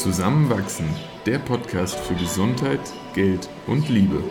Zusammenwachsen, 0.00 0.88
der 1.26 1.38
Podcast 1.38 1.94
für 1.94 2.14
Gesundheit, 2.14 2.80
Geld 3.12 3.50
und 3.66 3.86
Liebe. 3.90 4.24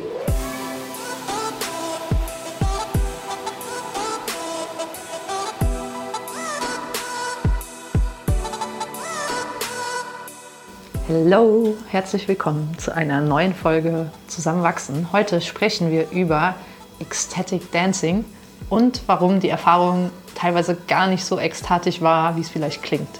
Hallo, 11.07 11.77
herzlich 11.89 12.27
willkommen 12.27 12.75
zu 12.79 12.95
einer 12.95 13.21
neuen 13.21 13.53
Folge 13.53 14.09
Zusammenwachsen. 14.25 15.11
Heute 15.11 15.39
sprechen 15.39 15.91
wir 15.91 16.09
über 16.09 16.55
Ecstatic 16.99 17.71
Dancing 17.71 18.25
und 18.71 19.03
warum 19.05 19.39
die 19.39 19.49
Erfahrung 19.49 20.09
teilweise 20.33 20.75
gar 20.87 21.05
nicht 21.05 21.23
so 21.23 21.37
ekstatisch 21.37 22.01
war, 22.01 22.35
wie 22.37 22.41
es 22.41 22.49
vielleicht 22.49 22.81
klingt. 22.81 23.19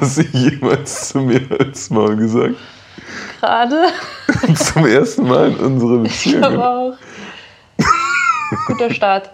Hast 0.00 0.18
du 0.18 0.22
jemals 0.32 1.08
zu 1.08 1.20
mir 1.20 1.40
als 1.58 1.90
Mal 1.90 2.16
gesagt? 2.16 2.54
Gerade. 3.40 3.86
Zum 4.54 4.86
ersten 4.86 5.26
Mal 5.28 5.48
in 5.50 5.56
unserer 5.56 6.02
Ich 6.04 6.12
Beziehung. 6.24 6.40
glaube 6.40 6.64
auch. 6.68 6.94
Guter 8.66 8.92
Start. 8.92 9.30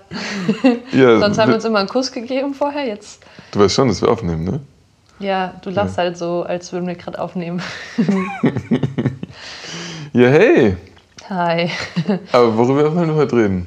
Ja, 0.93 1.19
Sonst 1.19 1.39
haben 1.39 1.49
wir 1.49 1.57
uns 1.57 1.65
immer 1.65 1.81
einen 1.81 1.89
Kuss 1.89 2.13
gegeben 2.13 2.55
vorher. 2.55 2.87
Jetzt, 2.87 3.21
du 3.51 3.59
weißt 3.61 3.75
schon, 3.75 3.89
dass 3.89 4.01
wir 4.01 4.09
aufnehmen, 4.09 4.45
ne? 4.45 4.61
ja, 5.19 5.55
du 5.63 5.71
lachst 5.71 5.99
halt 5.99 6.17
so, 6.17 6.45
als 6.45 6.73
würden 6.73 6.87
wir 6.87 6.95
gerade 6.95 7.21
aufnehmen. 7.21 7.61
Ja, 10.15 10.29
hey! 10.31 10.75
Hi. 11.29 11.71
Aber 12.33 12.57
worüber 12.57 12.95
wollen 12.97 13.09
wir 13.09 13.15
heute 13.15 13.37
reden? 13.37 13.67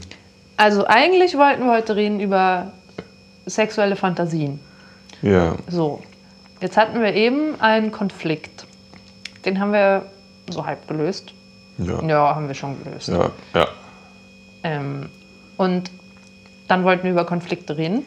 Also 0.58 0.86
eigentlich 0.88 1.38
wollten 1.38 1.64
wir 1.66 1.72
heute 1.72 1.96
reden 1.96 2.20
über 2.20 2.74
sexuelle 3.46 3.96
Fantasien. 3.96 4.60
Ja, 5.22 5.56
So, 5.68 6.02
jetzt 6.62 6.78
hatten 6.78 7.02
wir 7.02 7.14
eben 7.14 7.60
einen 7.62 7.92
Konflikt. 7.92 8.66
Den 9.46 9.60
haben 9.60 9.72
wir 9.74 10.06
so 10.50 10.66
halb 10.66 10.88
gelöst. 10.88 11.34
ja, 11.78 12.02
Ja, 12.04 12.36
haben 12.36 12.48
wir 12.48 12.56
schon 12.56 12.84
gelöst. 12.84 13.10
ja, 13.10 13.30
ja. 13.54 13.68
Ähm, 14.64 15.10
und 15.58 15.90
dann 16.68 16.84
wollten 16.84 17.04
wir 17.04 17.12
über 17.12 17.26
Konflikte 17.26 17.78
reden. 17.78 18.06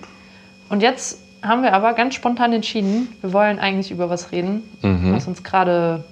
Und 0.68 0.80
jetzt 0.82 1.20
haben 1.42 1.62
wir 1.62 1.72
aber 1.74 1.92
ganz 1.94 2.14
spontan 2.14 2.52
entschieden, 2.52 3.08
wir 3.20 3.32
wollen 3.32 3.58
eigentlich 3.58 3.90
über 3.90 4.08
was 4.08 4.32
reden, 4.32 4.62
Mhm. 4.82 5.12
was 5.14 5.27
uns 5.27 5.42
gerade 5.42 6.05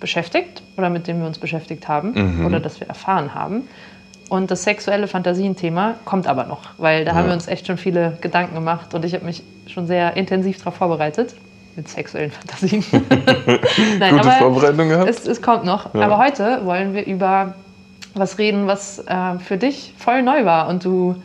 beschäftigt 0.00 0.62
oder 0.76 0.90
mit 0.90 1.06
dem 1.06 1.20
wir 1.20 1.26
uns 1.26 1.38
beschäftigt 1.38 1.88
haben 1.88 2.12
Mhm. 2.40 2.46
oder 2.46 2.60
das 2.60 2.78
wir 2.80 2.88
erfahren 2.88 3.34
haben. 3.34 3.68
Und 4.30 4.50
das 4.50 4.62
sexuelle 4.64 5.06
Fantasienthema 5.06 5.94
kommt 6.04 6.26
aber 6.26 6.44
noch, 6.44 6.62
weil 6.78 7.04
da 7.04 7.12
haben 7.12 7.24
Ja. 7.24 7.26
wir 7.30 7.34
uns 7.34 7.46
echt 7.46 7.66
schon 7.66 7.76
viele 7.76 8.16
Gedanken 8.20 8.54
gemacht 8.54 8.94
und 8.94 9.04
ich 9.04 9.14
habe 9.14 9.24
mich 9.24 9.42
schon 9.66 9.86
sehr 9.86 10.16
intensiv 10.16 10.58
darauf 10.58 10.74
vorbereitet 10.76 11.34
mit 11.76 11.88
sexuellen 11.88 12.30
Fantasien. 12.30 12.84
Nein, 13.98 14.16
Gute 14.16 14.30
Vorbereitung 14.30 14.88
gehabt? 14.88 15.10
es, 15.10 15.26
es 15.26 15.42
kommt 15.42 15.64
noch. 15.64 15.92
Ja. 15.94 16.02
Aber 16.02 16.18
heute 16.18 16.64
wollen 16.64 16.94
wir 16.94 17.04
über 17.06 17.54
was 18.14 18.38
reden, 18.38 18.66
was 18.66 19.00
äh, 19.00 19.38
für 19.40 19.56
dich 19.58 19.92
voll 19.98 20.22
neu 20.22 20.44
war 20.44 20.68
und 20.68 20.84
du 20.84 21.16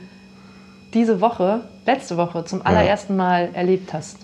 diese 0.94 1.22
Woche, 1.22 1.61
letzte 1.86 2.17
Woche, 2.17 2.44
zum 2.45 2.66
allerersten 2.66 3.16
Mal 3.16 3.50
erlebt 3.53 3.94
hast. 3.94 4.17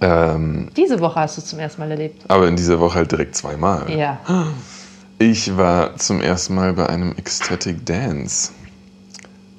Ähm, 0.00 0.68
Diese 0.76 1.00
Woche 1.00 1.16
hast 1.20 1.36
du 1.36 1.40
es 1.40 1.48
zum 1.48 1.58
ersten 1.58 1.80
Mal 1.82 1.90
erlebt. 1.90 2.22
aber 2.28 2.46
in 2.46 2.54
dieser 2.56 2.78
Woche 2.78 2.94
halt 3.00 3.10
direkt 3.12 3.34
zweimal. 3.36 3.90
Ja. 3.90 4.18
Ich 5.18 5.56
war 5.56 5.96
zum 5.96 6.20
ersten 6.20 6.56
Mal 6.56 6.72
bei 6.72 6.88
einem 6.88 7.14
Ecstatic 7.16 7.86
Dance. 7.86 8.52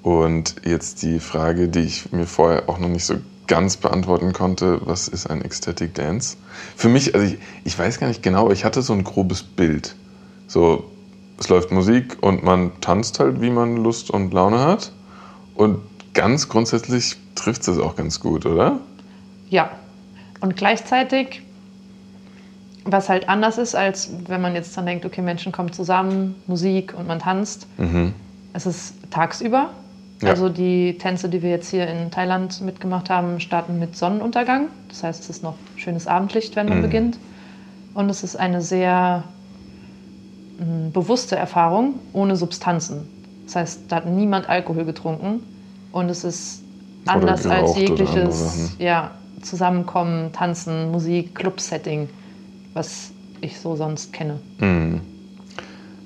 Und 0.03 0.55
jetzt 0.65 1.01
die 1.01 1.19
Frage, 1.19 1.69
die 1.69 1.79
ich 1.79 2.11
mir 2.11 2.27
vorher 2.27 2.67
auch 2.67 2.77
noch 2.77 2.89
nicht 2.89 3.05
so 3.05 3.15
ganz 3.47 3.77
beantworten 3.77 4.33
konnte, 4.33 4.81
was 4.85 5.07
ist 5.07 5.27
ein 5.27 5.41
Ecstatic 5.41 5.93
Dance? 5.93 6.35
Für 6.75 6.89
mich, 6.89 7.15
also 7.15 7.25
ich, 7.25 7.39
ich 7.63 7.79
weiß 7.79 7.99
gar 7.99 8.07
nicht 8.07 8.21
genau, 8.21 8.51
ich 8.51 8.65
hatte 8.65 8.81
so 8.81 8.91
ein 8.91 9.05
grobes 9.05 9.43
Bild. 9.43 9.95
So, 10.47 10.91
es 11.39 11.47
läuft 11.47 11.71
Musik 11.71 12.17
und 12.21 12.43
man 12.43 12.71
tanzt 12.81 13.19
halt, 13.19 13.39
wie 13.41 13.49
man 13.49 13.77
Lust 13.77 14.09
und 14.11 14.33
Laune 14.33 14.59
hat. 14.59 14.91
Und 15.55 15.79
ganz 16.13 16.49
grundsätzlich 16.49 17.15
trifft 17.35 17.65
es 17.67 17.79
auch 17.79 17.95
ganz 17.95 18.19
gut, 18.19 18.45
oder? 18.45 18.79
Ja. 19.49 19.71
Und 20.41 20.57
gleichzeitig, 20.57 21.43
was 22.85 23.09
halt 23.09 23.27
anders 23.27 23.57
ist, 23.57 23.75
als 23.75 24.09
wenn 24.27 24.41
man 24.41 24.53
jetzt 24.53 24.77
dann 24.77 24.85
denkt, 24.85 25.05
okay, 25.05 25.21
Menschen 25.21 25.51
kommen 25.51 25.73
zusammen, 25.73 26.35
Musik 26.47 26.93
und 26.97 27.07
man 27.07 27.19
tanzt. 27.19 27.67
Mhm. 27.77 28.13
Es 28.53 28.65
ist 28.65 28.93
tagsüber. 29.09 29.71
Ja. 30.21 30.29
Also 30.29 30.47
die 30.49 30.97
Tänze, 30.97 31.27
die 31.27 31.41
wir 31.41 31.49
jetzt 31.49 31.69
hier 31.69 31.87
in 31.87 32.09
Thailand 32.11 32.61
mitgemacht 32.61 33.09
haben, 33.09 33.39
starten 33.39 33.79
mit 33.79 33.97
Sonnenuntergang. 33.97 34.67
Das 34.87 35.03
heißt, 35.03 35.23
es 35.23 35.29
ist 35.29 35.43
noch 35.43 35.55
schönes 35.75 36.07
Abendlicht, 36.07 36.55
wenn 36.55 36.69
man 36.69 36.77
Mhm. 36.77 36.83
beginnt. 36.83 37.17
Und 37.95 38.09
es 38.09 38.23
ist 38.23 38.35
eine 38.35 38.61
sehr 38.61 39.23
mh, 40.59 40.91
bewusste 40.93 41.35
Erfahrung 41.35 41.95
ohne 42.13 42.35
Substanzen. 42.35 43.07
Das 43.45 43.55
heißt, 43.55 43.79
da 43.89 43.97
hat 43.97 44.05
niemand 44.05 44.47
Alkohol 44.47 44.85
getrunken 44.85 45.41
und 45.91 46.09
es 46.09 46.23
ist 46.23 46.61
anders 47.05 47.45
als 47.45 47.75
jegliches 47.77 48.73
ja, 48.79 49.11
Zusammenkommen, 49.41 50.31
Tanzen, 50.33 50.91
Musik, 50.91 51.35
Club-Setting, 51.35 52.09
was 52.75 53.09
ich 53.41 53.59
so 53.59 53.75
sonst 53.75 54.13
kenne. 54.13 54.39
Mhm. 54.59 55.01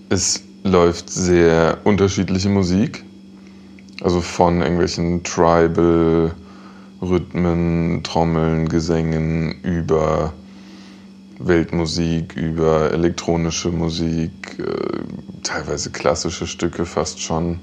Es 0.07 0.41
läuft 0.63 1.09
sehr 1.09 1.79
unterschiedliche 1.83 2.47
Musik. 2.47 3.03
Also 4.01 4.21
von 4.21 4.61
irgendwelchen 4.61 5.23
Tribal-Rhythmen, 5.23 8.01
Trommeln, 8.03 8.69
Gesängen 8.69 9.61
über 9.61 10.31
Weltmusik, 11.39 12.37
über 12.37 12.91
elektronische 12.91 13.71
Musik, 13.71 14.57
äh, 14.59 14.63
teilweise 15.43 15.89
klassische 15.89 16.47
Stücke 16.47 16.85
fast 16.85 17.21
schon. 17.21 17.59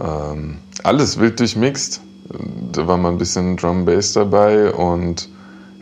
Ähm, 0.00 0.58
alles 0.84 1.18
wild 1.18 1.40
durchmixt. 1.40 2.00
Da 2.72 2.86
war 2.86 2.98
mal 2.98 3.10
ein 3.10 3.18
bisschen 3.18 3.56
Drum 3.56 3.84
Bass 3.84 4.12
dabei 4.12 4.72
und 4.72 5.28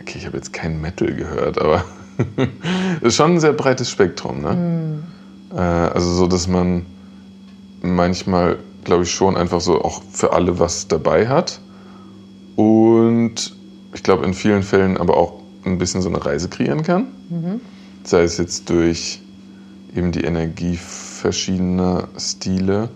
okay, 0.00 0.18
ich 0.18 0.26
habe 0.26 0.36
jetzt 0.36 0.52
kein 0.52 0.80
Metal 0.80 1.12
gehört, 1.12 1.60
aber 1.60 1.84
ist 3.00 3.16
schon 3.16 3.32
ein 3.32 3.40
sehr 3.40 3.52
breites 3.52 3.90
Spektrum, 3.90 4.40
ne? 4.40 5.02
Äh, 5.52 5.60
also 5.60 6.10
so, 6.12 6.26
dass 6.26 6.46
man 6.48 6.86
manchmal, 7.82 8.58
glaube 8.84 9.04
ich, 9.04 9.10
schon 9.10 9.36
einfach 9.36 9.60
so 9.60 9.82
auch 9.82 10.02
für 10.10 10.32
alle 10.32 10.58
was 10.58 10.88
dabei 10.88 11.28
hat. 11.28 11.60
Und 12.56 13.54
ich 13.94 14.02
glaube, 14.02 14.24
in 14.24 14.34
vielen 14.34 14.62
Fällen 14.62 14.96
aber 14.96 15.16
auch 15.16 15.40
ein 15.64 15.78
bisschen 15.78 16.00
so 16.02 16.08
eine 16.08 16.24
Reise 16.24 16.48
kreieren 16.48 16.82
kann. 16.82 17.08
Sei 18.04 18.22
es 18.22 18.38
jetzt 18.38 18.70
durch 18.70 19.20
eben 19.94 20.12
die 20.12 20.24
Energie 20.24 20.76
verschiedener 20.76 22.08
Stile, 22.18 22.88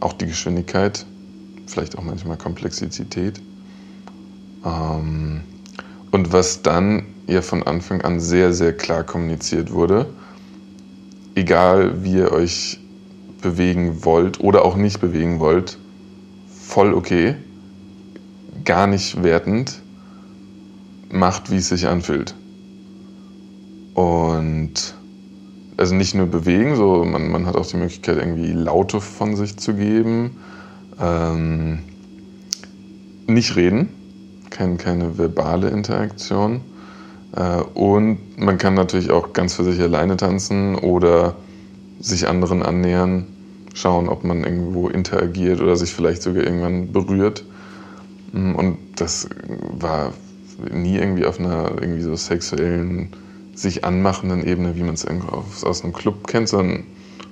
auch 0.00 0.12
die 0.12 0.26
Geschwindigkeit, 0.26 1.06
vielleicht 1.66 1.98
auch 1.98 2.02
manchmal 2.02 2.36
Komplexität. 2.36 3.40
Ähm, 4.64 5.42
und 6.10 6.32
was 6.32 6.62
dann 6.62 7.04
ja 7.26 7.42
von 7.42 7.62
Anfang 7.62 8.02
an 8.02 8.20
sehr, 8.20 8.52
sehr 8.52 8.76
klar 8.76 9.04
kommuniziert 9.04 9.72
wurde, 9.72 10.06
egal 11.34 12.02
wie 12.02 12.14
ihr 12.14 12.32
euch 12.32 12.78
bewegen 13.42 14.04
wollt 14.04 14.40
oder 14.40 14.64
auch 14.64 14.76
nicht 14.76 15.00
bewegen 15.00 15.40
wollt, 15.40 15.78
voll 16.48 16.94
okay, 16.94 17.36
gar 18.64 18.86
nicht 18.86 19.22
wertend, 19.22 19.80
macht, 21.10 21.50
wie 21.50 21.56
es 21.56 21.68
sich 21.68 21.86
anfühlt. 21.86 22.34
Und 23.94 24.94
also 25.76 25.94
nicht 25.94 26.14
nur 26.14 26.26
bewegen, 26.26 26.76
so 26.76 27.04
man, 27.04 27.30
man 27.30 27.46
hat 27.46 27.56
auch 27.56 27.66
die 27.66 27.76
Möglichkeit, 27.76 28.18
irgendwie 28.18 28.52
Laute 28.52 29.00
von 29.00 29.36
sich 29.36 29.56
zu 29.56 29.74
geben. 29.74 30.38
Ähm, 31.00 31.80
nicht 33.26 33.56
reden, 33.56 33.88
kein, 34.50 34.78
keine 34.78 35.18
verbale 35.18 35.68
Interaktion. 35.68 36.60
Äh, 37.34 37.62
und 37.74 38.18
man 38.38 38.58
kann 38.58 38.74
natürlich 38.74 39.10
auch 39.10 39.32
ganz 39.32 39.54
für 39.54 39.64
sich 39.64 39.80
alleine 39.80 40.16
tanzen 40.16 40.76
oder 40.76 41.36
sich 42.00 42.28
anderen 42.28 42.62
annähern, 42.62 43.26
schauen, 43.74 44.08
ob 44.08 44.24
man 44.24 44.44
irgendwo 44.44 44.88
interagiert 44.88 45.60
oder 45.60 45.76
sich 45.76 45.92
vielleicht 45.92 46.22
sogar 46.22 46.44
irgendwann 46.44 46.92
berührt. 46.92 47.44
Mm, 48.32 48.54
Und 48.54 48.78
das 48.96 49.28
war 49.78 50.12
nie 50.72 50.96
irgendwie 50.96 51.26
auf 51.26 51.38
einer 51.38 51.72
irgendwie 51.80 52.02
so 52.02 52.14
sexuellen, 52.16 53.10
sich 53.54 53.84
anmachenden 53.84 54.46
Ebene, 54.46 54.76
wie 54.76 54.82
man 54.82 54.94
es 54.94 55.06
aus 55.64 55.82
einem 55.82 55.92
Club 55.92 56.26
kennt, 56.26 56.48
sondern 56.48 56.84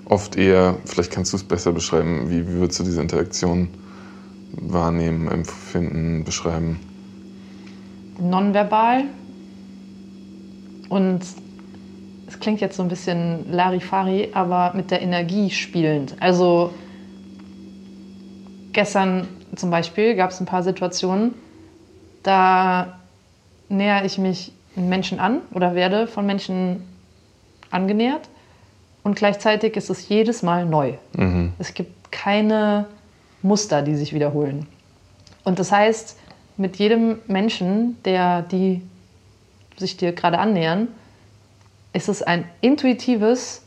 oft 0.06 0.36
eher, 0.36 0.76
vielleicht 0.84 1.10
kannst 1.12 1.32
du 1.32 1.36
es 1.36 1.44
besser 1.44 1.72
beschreiben, 1.72 2.28
wie, 2.28 2.46
wie 2.46 2.54
würdest 2.54 2.80
du 2.80 2.84
diese 2.84 3.00
Interaktion 3.00 3.68
wahrnehmen, 4.52 5.28
empfinden, 5.28 6.24
beschreiben? 6.24 6.78
nonverbal. 8.20 9.04
Und 10.94 11.22
es 12.28 12.38
klingt 12.38 12.60
jetzt 12.60 12.76
so 12.76 12.82
ein 12.84 12.88
bisschen 12.88 13.50
Larifari, 13.50 14.28
aber 14.32 14.74
mit 14.76 14.92
der 14.92 15.02
Energie 15.02 15.50
spielend. 15.50 16.14
Also 16.20 16.72
gestern 18.72 19.26
zum 19.56 19.70
Beispiel 19.72 20.14
gab 20.14 20.30
es 20.30 20.38
ein 20.38 20.46
paar 20.46 20.62
Situationen, 20.62 21.34
da 22.22 23.00
nähere 23.68 24.06
ich 24.06 24.18
mich 24.18 24.52
Menschen 24.76 25.18
an 25.18 25.40
oder 25.52 25.74
werde 25.74 26.06
von 26.06 26.26
Menschen 26.26 26.84
angenähert. 27.72 28.28
Und 29.02 29.16
gleichzeitig 29.16 29.76
ist 29.76 29.90
es 29.90 30.08
jedes 30.08 30.44
Mal 30.44 30.64
neu. 30.64 30.92
Mhm. 31.16 31.54
Es 31.58 31.74
gibt 31.74 32.12
keine 32.12 32.86
Muster, 33.42 33.82
die 33.82 33.96
sich 33.96 34.14
wiederholen. 34.14 34.68
Und 35.42 35.58
das 35.58 35.72
heißt, 35.72 36.16
mit 36.56 36.76
jedem 36.76 37.18
Menschen, 37.26 37.96
der 38.04 38.42
die 38.42 38.80
sich 39.76 39.96
dir 39.96 40.12
gerade 40.12 40.38
annähern, 40.38 40.88
ist 41.92 42.08
es 42.08 42.22
ein 42.22 42.44
intuitives, 42.60 43.62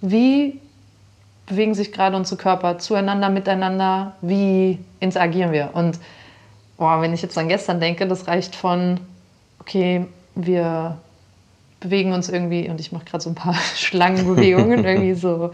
wie 0.00 0.60
bewegen 1.46 1.74
sich 1.74 1.92
gerade 1.92 2.16
unsere 2.16 2.40
Körper 2.40 2.78
zueinander, 2.78 3.28
miteinander, 3.28 4.14
wie 4.20 4.78
interagieren 5.00 5.52
wir. 5.52 5.70
Und 5.74 5.98
boah, 6.76 7.00
wenn 7.00 7.12
ich 7.12 7.22
jetzt 7.22 7.38
an 7.38 7.48
gestern 7.48 7.80
denke, 7.80 8.06
das 8.06 8.26
reicht 8.26 8.56
von, 8.56 9.00
okay, 9.60 10.06
wir 10.34 10.98
bewegen 11.80 12.12
uns 12.12 12.28
irgendwie 12.28 12.68
und 12.68 12.80
ich 12.80 12.92
mache 12.92 13.04
gerade 13.04 13.22
so 13.22 13.30
ein 13.30 13.34
paar 13.34 13.54
Schlangenbewegungen, 13.76 14.84
irgendwie 14.84 15.14
so, 15.14 15.52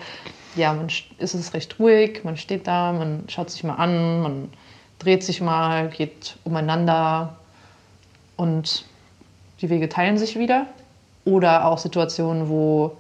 ja, 0.56 0.72
man 0.72 0.88
ist 1.19 1.34
es 1.34 1.54
recht 1.54 1.78
ruhig, 1.78 2.25
man 2.25 2.37
steht 2.37 2.66
da, 2.66 2.93
man 2.93 3.25
schaut 3.28 3.50
sich 3.50 3.64
mal 3.64 3.75
an, 3.75 4.22
man 4.22 4.49
dreht 4.99 5.25
sich 5.25 5.40
mal, 5.40 5.88
geht 5.88 6.37
umeinander 6.44 7.37
und 8.37 8.84
die 9.62 9.70
Wege 9.70 9.88
teilen 9.88 10.19
sich 10.19 10.38
wieder. 10.38 10.67
Oder 11.25 11.67
auch 11.67 11.79
Situationen, 11.79 12.49
wo 12.49 12.97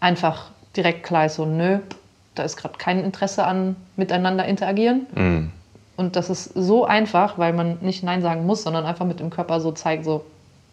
einfach 0.00 0.50
direkt 0.76 1.04
klar 1.04 1.26
ist, 1.26 1.36
so, 1.36 1.46
nö, 1.46 1.78
da 2.34 2.42
ist 2.42 2.56
gerade 2.56 2.76
kein 2.76 3.02
Interesse 3.04 3.44
an 3.44 3.76
miteinander 3.96 4.44
interagieren. 4.44 5.06
Mm. 5.14 5.52
Und 5.96 6.16
das 6.16 6.30
ist 6.30 6.44
so 6.54 6.84
einfach, 6.84 7.38
weil 7.38 7.52
man 7.52 7.78
nicht 7.80 8.02
Nein 8.02 8.22
sagen 8.22 8.46
muss, 8.46 8.62
sondern 8.62 8.84
einfach 8.84 9.06
mit 9.06 9.20
dem 9.20 9.30
Körper 9.30 9.60
so 9.60 9.70
zeigt, 9.72 10.04
so, 10.04 10.24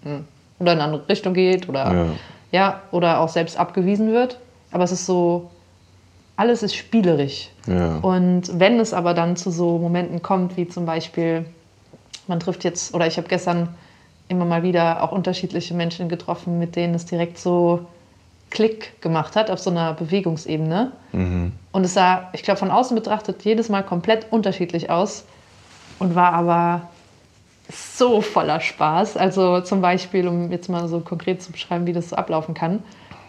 mh, 0.04 0.12
hm, 0.12 0.26
oder 0.60 0.74
in 0.74 0.80
eine 0.80 0.86
andere 0.86 1.10
Richtung 1.10 1.34
geht 1.34 1.70
oder 1.70 1.94
ja. 1.94 2.06
ja. 2.52 2.81
oder 2.92 3.20
auch 3.20 3.30
selbst 3.30 3.58
abgewiesen 3.58 4.12
wird. 4.12 4.40
Aber 4.72 4.84
es 4.84 4.92
ist 4.92 5.06
so, 5.06 5.50
alles 6.36 6.64
ist 6.64 6.76
spielerisch. 6.76 7.50
Ja. 7.68 7.98
Und 7.98 8.60
wenn 8.60 8.80
es 8.80 8.94
aber 8.94 9.14
dann 9.14 9.36
zu 9.36 9.52
so 9.52 9.78
Momenten 9.78 10.22
kommt, 10.22 10.58
wie 10.58 10.68
zum 10.68 10.86
Beispiel, 10.86 11.46
man 12.28 12.40
trifft 12.40 12.64
jetzt, 12.64 12.94
oder 12.94 13.08
ich 13.08 13.18
habe 13.18 13.28
gestern 13.28 13.70
immer 14.30 14.46
mal 14.46 14.64
wieder 14.64 15.04
auch 15.04 15.12
unterschiedliche 15.12 15.74
Menschen 15.74 16.08
getroffen, 16.08 16.60
mit 16.60 16.76
denen 16.76 16.96
es 16.96 17.06
direkt 17.06 17.38
so 17.38 17.86
Klick 18.50 19.00
gemacht 19.02 19.36
hat 19.36 19.52
auf 19.52 19.60
so 19.60 19.70
einer 19.70 19.94
Bewegungsebene. 19.94 20.92
Mhm. 21.12 21.52
Und 21.72 21.84
es 21.84 21.94
sah, 21.94 22.30
ich 22.34 22.44
glaube, 22.44 22.60
von 22.60 22.72
außen 22.72 22.96
betrachtet 22.96 23.44
jedes 23.44 23.70
Mal 23.70 23.84
komplett 23.84 24.28
unterschiedlich 24.31 24.90
aus 24.90 25.26
und 26.00 26.16
war 26.16 26.34
aber 26.34 26.90
so 27.72 28.22
voller 28.22 28.60
Spaß. 28.60 29.18
Also 29.18 29.62
zum 29.62 29.81
Beispiel, 29.81 30.28
um 30.28 30.52
jetzt 30.52 30.70
mal 30.70 30.88
so 30.88 31.02
konkret 31.02 31.44
zu 31.44 31.52
beschreiben, 31.52 31.86
wie 31.86 31.94
das 31.94 32.10
so 32.10 32.16
ablaufen 32.16 32.54
kann. 32.54 32.84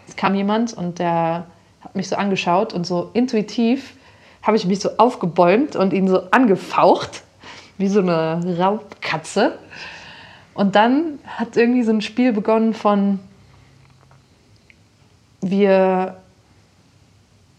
Es 0.07 0.15
kam 0.15 0.33
jemand 0.33 0.73
und 0.73 0.99
der 0.99 1.45
hat 1.81 1.95
mich 1.95 2.07
so 2.07 2.15
angeschaut 2.15 2.73
und 2.73 2.85
so 2.85 3.09
intuitiv 3.13 3.95
habe 4.41 4.57
ich 4.57 4.65
mich 4.65 4.79
so 4.79 4.89
aufgebäumt 4.97 5.75
und 5.75 5.93
ihn 5.93 6.07
so 6.07 6.23
angefaucht, 6.31 7.21
wie 7.77 7.87
so 7.87 7.99
eine 7.99 8.57
Raubkatze. 8.57 9.57
Und 10.61 10.75
dann 10.75 11.17
hat 11.25 11.57
irgendwie 11.57 11.81
so 11.81 11.91
ein 11.91 12.01
Spiel 12.01 12.33
begonnen 12.33 12.75
von 12.75 13.17
wir 15.41 16.17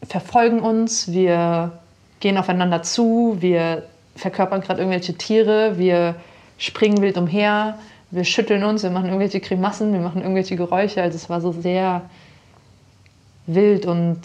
verfolgen 0.05 0.61
uns, 0.61 1.11
wir 1.11 1.81
gehen 2.21 2.39
aufeinander 2.39 2.85
zu, 2.85 3.39
wir 3.41 3.89
verkörpern 4.15 4.61
gerade 4.61 4.83
irgendwelche 4.83 5.15
Tiere, 5.15 5.79
wir 5.79 6.15
springen 6.59 7.03
wild 7.03 7.19
umher, 7.19 7.77
wir 8.13 8.23
schütteln 8.23 8.63
uns, 8.63 8.85
wir 8.85 8.91
machen 8.91 9.07
irgendwelche 9.07 9.41
Grimassen, 9.41 9.93
wir 9.93 9.99
machen 10.01 10.23
irgendwelche 10.23 10.55
Geräusche. 10.55 11.03
Also 11.03 11.17
es 11.17 11.29
war 11.29 11.41
so 11.41 11.51
sehr 11.51 12.03
wild 13.49 13.85
und 13.85 14.21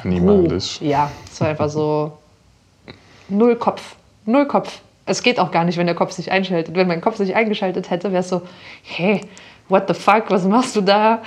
animalisch. 0.00 0.82
Ja, 0.82 1.10
es 1.32 1.40
war 1.40 1.48
einfach 1.48 1.70
so 1.70 2.12
null 3.30 3.56
Kopf, 3.56 3.96
null 4.26 4.46
Kopf. 4.46 4.82
Es 5.06 5.22
geht 5.22 5.38
auch 5.38 5.52
gar 5.52 5.64
nicht, 5.64 5.78
wenn 5.78 5.86
der 5.86 5.94
Kopf 5.94 6.12
sich 6.12 6.32
einschaltet. 6.32 6.74
Wenn 6.74 6.88
mein 6.88 7.00
Kopf 7.00 7.16
sich 7.16 7.34
eingeschaltet 7.34 7.90
hätte, 7.90 8.10
wäre 8.10 8.20
es 8.20 8.28
so, 8.28 8.42
hey, 8.82 9.20
what 9.68 9.84
the 9.86 9.94
fuck, 9.94 10.24
was 10.28 10.44
machst 10.44 10.74
du 10.74 10.80
da? 10.80 11.22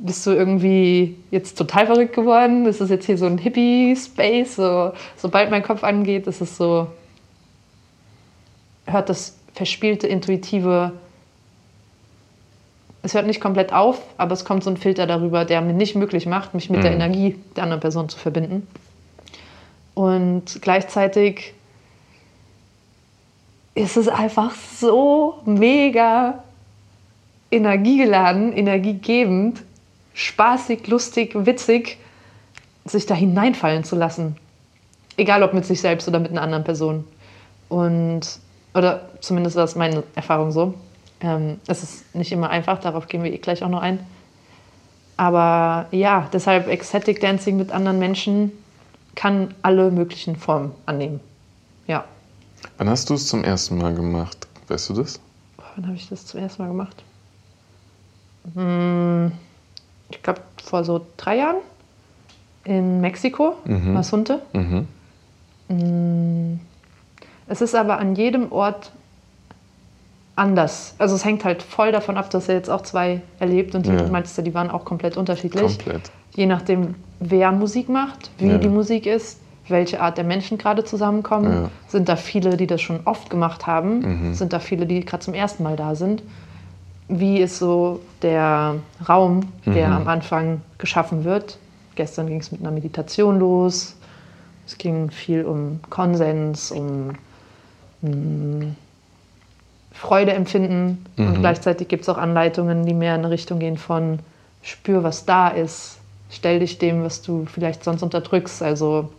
Bist 0.00 0.26
du 0.26 0.30
irgendwie 0.30 1.16
jetzt 1.30 1.58
total 1.58 1.86
verrückt 1.86 2.14
geworden? 2.14 2.66
Ist 2.66 2.80
das 2.80 2.90
jetzt 2.90 3.06
hier 3.06 3.18
so 3.18 3.26
ein 3.26 3.38
Hippie-Space? 3.38 4.56
So, 4.56 4.92
sobald 5.16 5.50
mein 5.50 5.62
Kopf 5.62 5.82
angeht, 5.82 6.26
ist 6.26 6.40
es 6.40 6.56
so, 6.56 6.86
hört 8.86 9.08
das 9.08 9.36
verspielte, 9.54 10.06
intuitive, 10.06 10.92
es 13.02 13.14
hört 13.14 13.26
nicht 13.26 13.40
komplett 13.40 13.72
auf, 13.72 14.02
aber 14.18 14.32
es 14.32 14.44
kommt 14.44 14.64
so 14.64 14.70
ein 14.70 14.76
Filter 14.76 15.06
darüber, 15.06 15.44
der 15.44 15.60
mir 15.60 15.72
nicht 15.72 15.96
möglich 15.96 16.26
macht, 16.26 16.54
mich 16.54 16.70
mit 16.70 16.80
mhm. 16.80 16.82
der 16.82 16.92
Energie 16.92 17.36
der 17.56 17.64
anderen 17.64 17.80
Person 17.80 18.08
zu 18.08 18.18
verbinden. 18.18 18.66
Und 19.94 20.60
gleichzeitig 20.60 21.54
ist 23.76 23.98
es 23.98 24.08
einfach 24.08 24.52
so 24.54 25.34
mega 25.44 26.42
energiegeladen, 27.50 28.52
energiegebend, 28.54 29.62
spaßig, 30.14 30.86
lustig, 30.88 31.32
witzig, 31.34 31.98
sich 32.86 33.04
da 33.04 33.14
hineinfallen 33.14 33.84
zu 33.84 33.94
lassen. 33.94 34.36
Egal 35.18 35.42
ob 35.42 35.52
mit 35.52 35.66
sich 35.66 35.80
selbst 35.80 36.08
oder 36.08 36.18
mit 36.18 36.30
einer 36.30 36.40
anderen 36.40 36.64
Person. 36.64 37.04
Und 37.68 38.22
oder 38.74 39.10
zumindest 39.20 39.56
war 39.56 39.64
es 39.64 39.76
meine 39.76 40.04
Erfahrung 40.14 40.52
so. 40.52 40.72
Ähm, 41.20 41.60
es 41.66 41.82
ist 41.82 42.14
nicht 42.14 42.32
immer 42.32 42.48
einfach, 42.48 42.78
darauf 42.78 43.08
gehen 43.08 43.22
wir 43.24 43.32
eh 43.32 43.38
gleich 43.38 43.62
auch 43.62 43.68
noch 43.68 43.82
ein. 43.82 43.98
Aber 45.18 45.86
ja, 45.90 46.28
deshalb 46.32 46.68
Ecstatic 46.68 47.20
Dancing 47.20 47.58
mit 47.58 47.72
anderen 47.72 47.98
Menschen 47.98 48.52
kann 49.14 49.52
alle 49.60 49.90
möglichen 49.90 50.36
Formen 50.36 50.72
annehmen. 50.86 51.20
Ja. 51.86 52.06
Wann 52.78 52.88
hast 52.88 53.10
du 53.10 53.14
es 53.14 53.28
zum 53.28 53.44
ersten 53.44 53.78
Mal 53.78 53.94
gemacht? 53.94 54.46
Weißt 54.68 54.90
du 54.90 54.94
das? 54.94 55.20
Wann 55.74 55.86
habe 55.86 55.96
ich 55.96 56.08
das 56.08 56.26
zum 56.26 56.40
ersten 56.40 56.62
Mal 56.62 56.68
gemacht? 56.68 57.02
Hm, 58.54 59.32
ich 60.10 60.22
glaube 60.22 60.40
vor 60.62 60.84
so 60.84 61.06
drei 61.16 61.38
Jahren 61.38 61.56
in 62.64 63.00
Mexiko, 63.00 63.56
mhm. 63.64 63.94
Masunte. 63.94 64.42
Mhm. 64.52 64.88
Hm, 65.68 66.60
es 67.48 67.60
ist 67.60 67.74
aber 67.74 67.98
an 67.98 68.14
jedem 68.14 68.52
Ort 68.52 68.90
anders. 70.34 70.94
Also 70.98 71.14
es 71.14 71.24
hängt 71.24 71.44
halt 71.44 71.62
voll 71.62 71.92
davon 71.92 72.16
ab, 72.16 72.30
dass 72.30 72.48
er 72.48 72.56
jetzt 72.56 72.70
auch 72.70 72.82
zwei 72.82 73.22
erlebt 73.38 73.74
und 73.74 73.86
die 73.86 73.90
ja. 73.90 74.02
du, 74.02 74.42
die 74.42 74.54
waren 74.54 74.70
auch 74.70 74.84
komplett 74.84 75.16
unterschiedlich. 75.16 75.78
Komplett. 75.78 76.10
Je 76.34 76.46
nachdem, 76.46 76.94
wer 77.20 77.52
Musik 77.52 77.88
macht, 77.88 78.30
wie 78.38 78.48
ja. 78.48 78.58
die 78.58 78.68
Musik 78.68 79.06
ist, 79.06 79.40
welche 79.68 80.00
Art 80.00 80.16
der 80.16 80.24
Menschen 80.24 80.58
gerade 80.58 80.84
zusammenkommen. 80.84 81.52
Ja. 81.52 81.70
Sind 81.88 82.08
da 82.08 82.16
viele, 82.16 82.56
die 82.56 82.66
das 82.66 82.80
schon 82.80 83.00
oft 83.04 83.30
gemacht 83.30 83.66
haben? 83.66 84.28
Mhm. 84.28 84.34
Sind 84.34 84.52
da 84.52 84.58
viele, 84.58 84.86
die 84.86 85.04
gerade 85.04 85.24
zum 85.24 85.34
ersten 85.34 85.62
Mal 85.62 85.76
da 85.76 85.94
sind? 85.94 86.22
Wie 87.08 87.38
ist 87.38 87.58
so 87.58 88.00
der 88.22 88.76
Raum, 89.08 89.52
der 89.64 89.88
mhm. 89.88 89.94
am 89.94 90.08
Anfang 90.08 90.60
geschaffen 90.78 91.24
wird? 91.24 91.58
Gestern 91.94 92.26
ging 92.26 92.40
es 92.40 92.52
mit 92.52 92.60
einer 92.60 92.72
Meditation 92.72 93.38
los. 93.38 93.96
Es 94.66 94.76
ging 94.76 95.10
viel 95.10 95.44
um 95.44 95.80
Konsens, 95.88 96.72
um 96.72 97.12
Freude 99.92 100.32
empfinden 100.32 101.04
mhm. 101.16 101.28
und 101.28 101.40
gleichzeitig 101.40 101.88
gibt 101.88 102.02
es 102.02 102.08
auch 102.08 102.18
Anleitungen, 102.18 102.84
die 102.84 102.94
mehr 102.94 103.14
in 103.14 103.20
eine 103.20 103.30
Richtung 103.30 103.58
gehen 103.58 103.78
von 103.78 104.18
spür, 104.62 105.02
was 105.02 105.24
da 105.24 105.48
ist, 105.48 105.98
stell 106.30 106.58
dich 106.58 106.78
dem, 106.78 107.04
was 107.04 107.22
du 107.22 107.46
vielleicht 107.46 107.84
sonst 107.84 108.02
unterdrückst, 108.02 108.62
also 108.62 109.10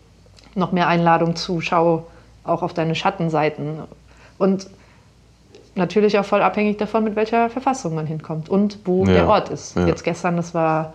noch 0.58 0.72
mehr 0.72 0.88
Einladung 0.88 1.36
zu, 1.36 1.62
schau 1.62 2.08
auch 2.44 2.64
auf 2.64 2.74
deine 2.74 2.96
Schattenseiten 2.96 3.80
und 4.38 4.68
natürlich 5.76 6.18
auch 6.18 6.26
voll 6.26 6.42
abhängig 6.42 6.78
davon, 6.78 7.04
mit 7.04 7.16
welcher 7.16 7.50
Verfassung 7.50 7.96
man 7.96 8.08
hinkommt 8.08 8.50
und 8.50 8.80
wo 8.86 9.06
ja. 9.06 9.14
der 9.14 9.28
Ort 9.28 9.50
ist. 9.50 9.76
Ja. 9.76 9.86
Jetzt 9.86 10.04
gestern, 10.04 10.36
das 10.36 10.54
war 10.54 10.94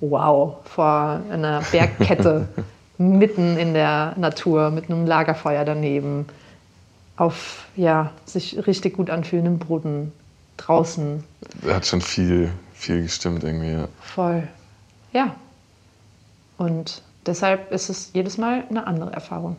wow, 0.00 0.56
vor 0.64 1.20
einer 1.30 1.62
Bergkette 1.70 2.48
mitten 2.98 3.56
in 3.56 3.74
der 3.74 4.14
Natur 4.16 4.70
mit 4.70 4.90
einem 4.90 5.06
Lagerfeuer 5.06 5.64
daneben 5.64 6.26
auf 7.16 7.66
ja, 7.76 8.10
sich 8.26 8.66
richtig 8.66 8.94
gut 8.96 9.10
anfühlenden 9.10 9.58
Boden 9.58 10.12
draußen. 10.58 11.24
Hat 11.66 11.86
schon 11.86 12.00
viel, 12.00 12.50
viel 12.74 13.02
gestimmt 13.02 13.44
irgendwie, 13.44 13.72
ja. 13.72 13.88
Voll. 14.00 14.46
Ja. 15.12 15.34
Und 16.58 17.02
deshalb 17.26 17.72
ist 17.72 17.88
es 17.88 18.10
jedes 18.12 18.38
Mal 18.38 18.64
eine 18.68 18.86
andere 18.86 19.12
Erfahrung. 19.12 19.56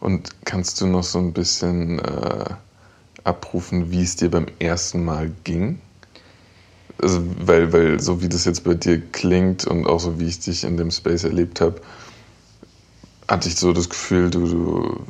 Und 0.00 0.44
kannst 0.44 0.80
du 0.80 0.86
noch 0.86 1.02
so 1.02 1.18
ein 1.18 1.32
bisschen 1.32 1.98
äh, 1.98 2.44
abrufen, 3.24 3.90
wie 3.90 4.02
es 4.02 4.16
dir 4.16 4.30
beim 4.30 4.46
ersten 4.58 5.04
Mal 5.04 5.30
ging? 5.44 5.80
Also, 7.00 7.22
weil, 7.38 7.72
weil 7.72 8.00
so 8.00 8.22
wie 8.22 8.28
das 8.28 8.44
jetzt 8.44 8.64
bei 8.64 8.74
dir 8.74 9.00
klingt 9.00 9.66
und 9.66 9.86
auch 9.86 10.00
so 10.00 10.20
wie 10.20 10.26
ich 10.26 10.40
dich 10.40 10.64
in 10.64 10.76
dem 10.76 10.90
Space 10.90 11.24
erlebt 11.24 11.60
habe, 11.60 11.80
hatte 13.28 13.48
ich 13.48 13.56
so 13.56 13.72
das 13.72 13.88
Gefühl, 13.88 14.30
du, 14.30 14.46
du 14.46 15.06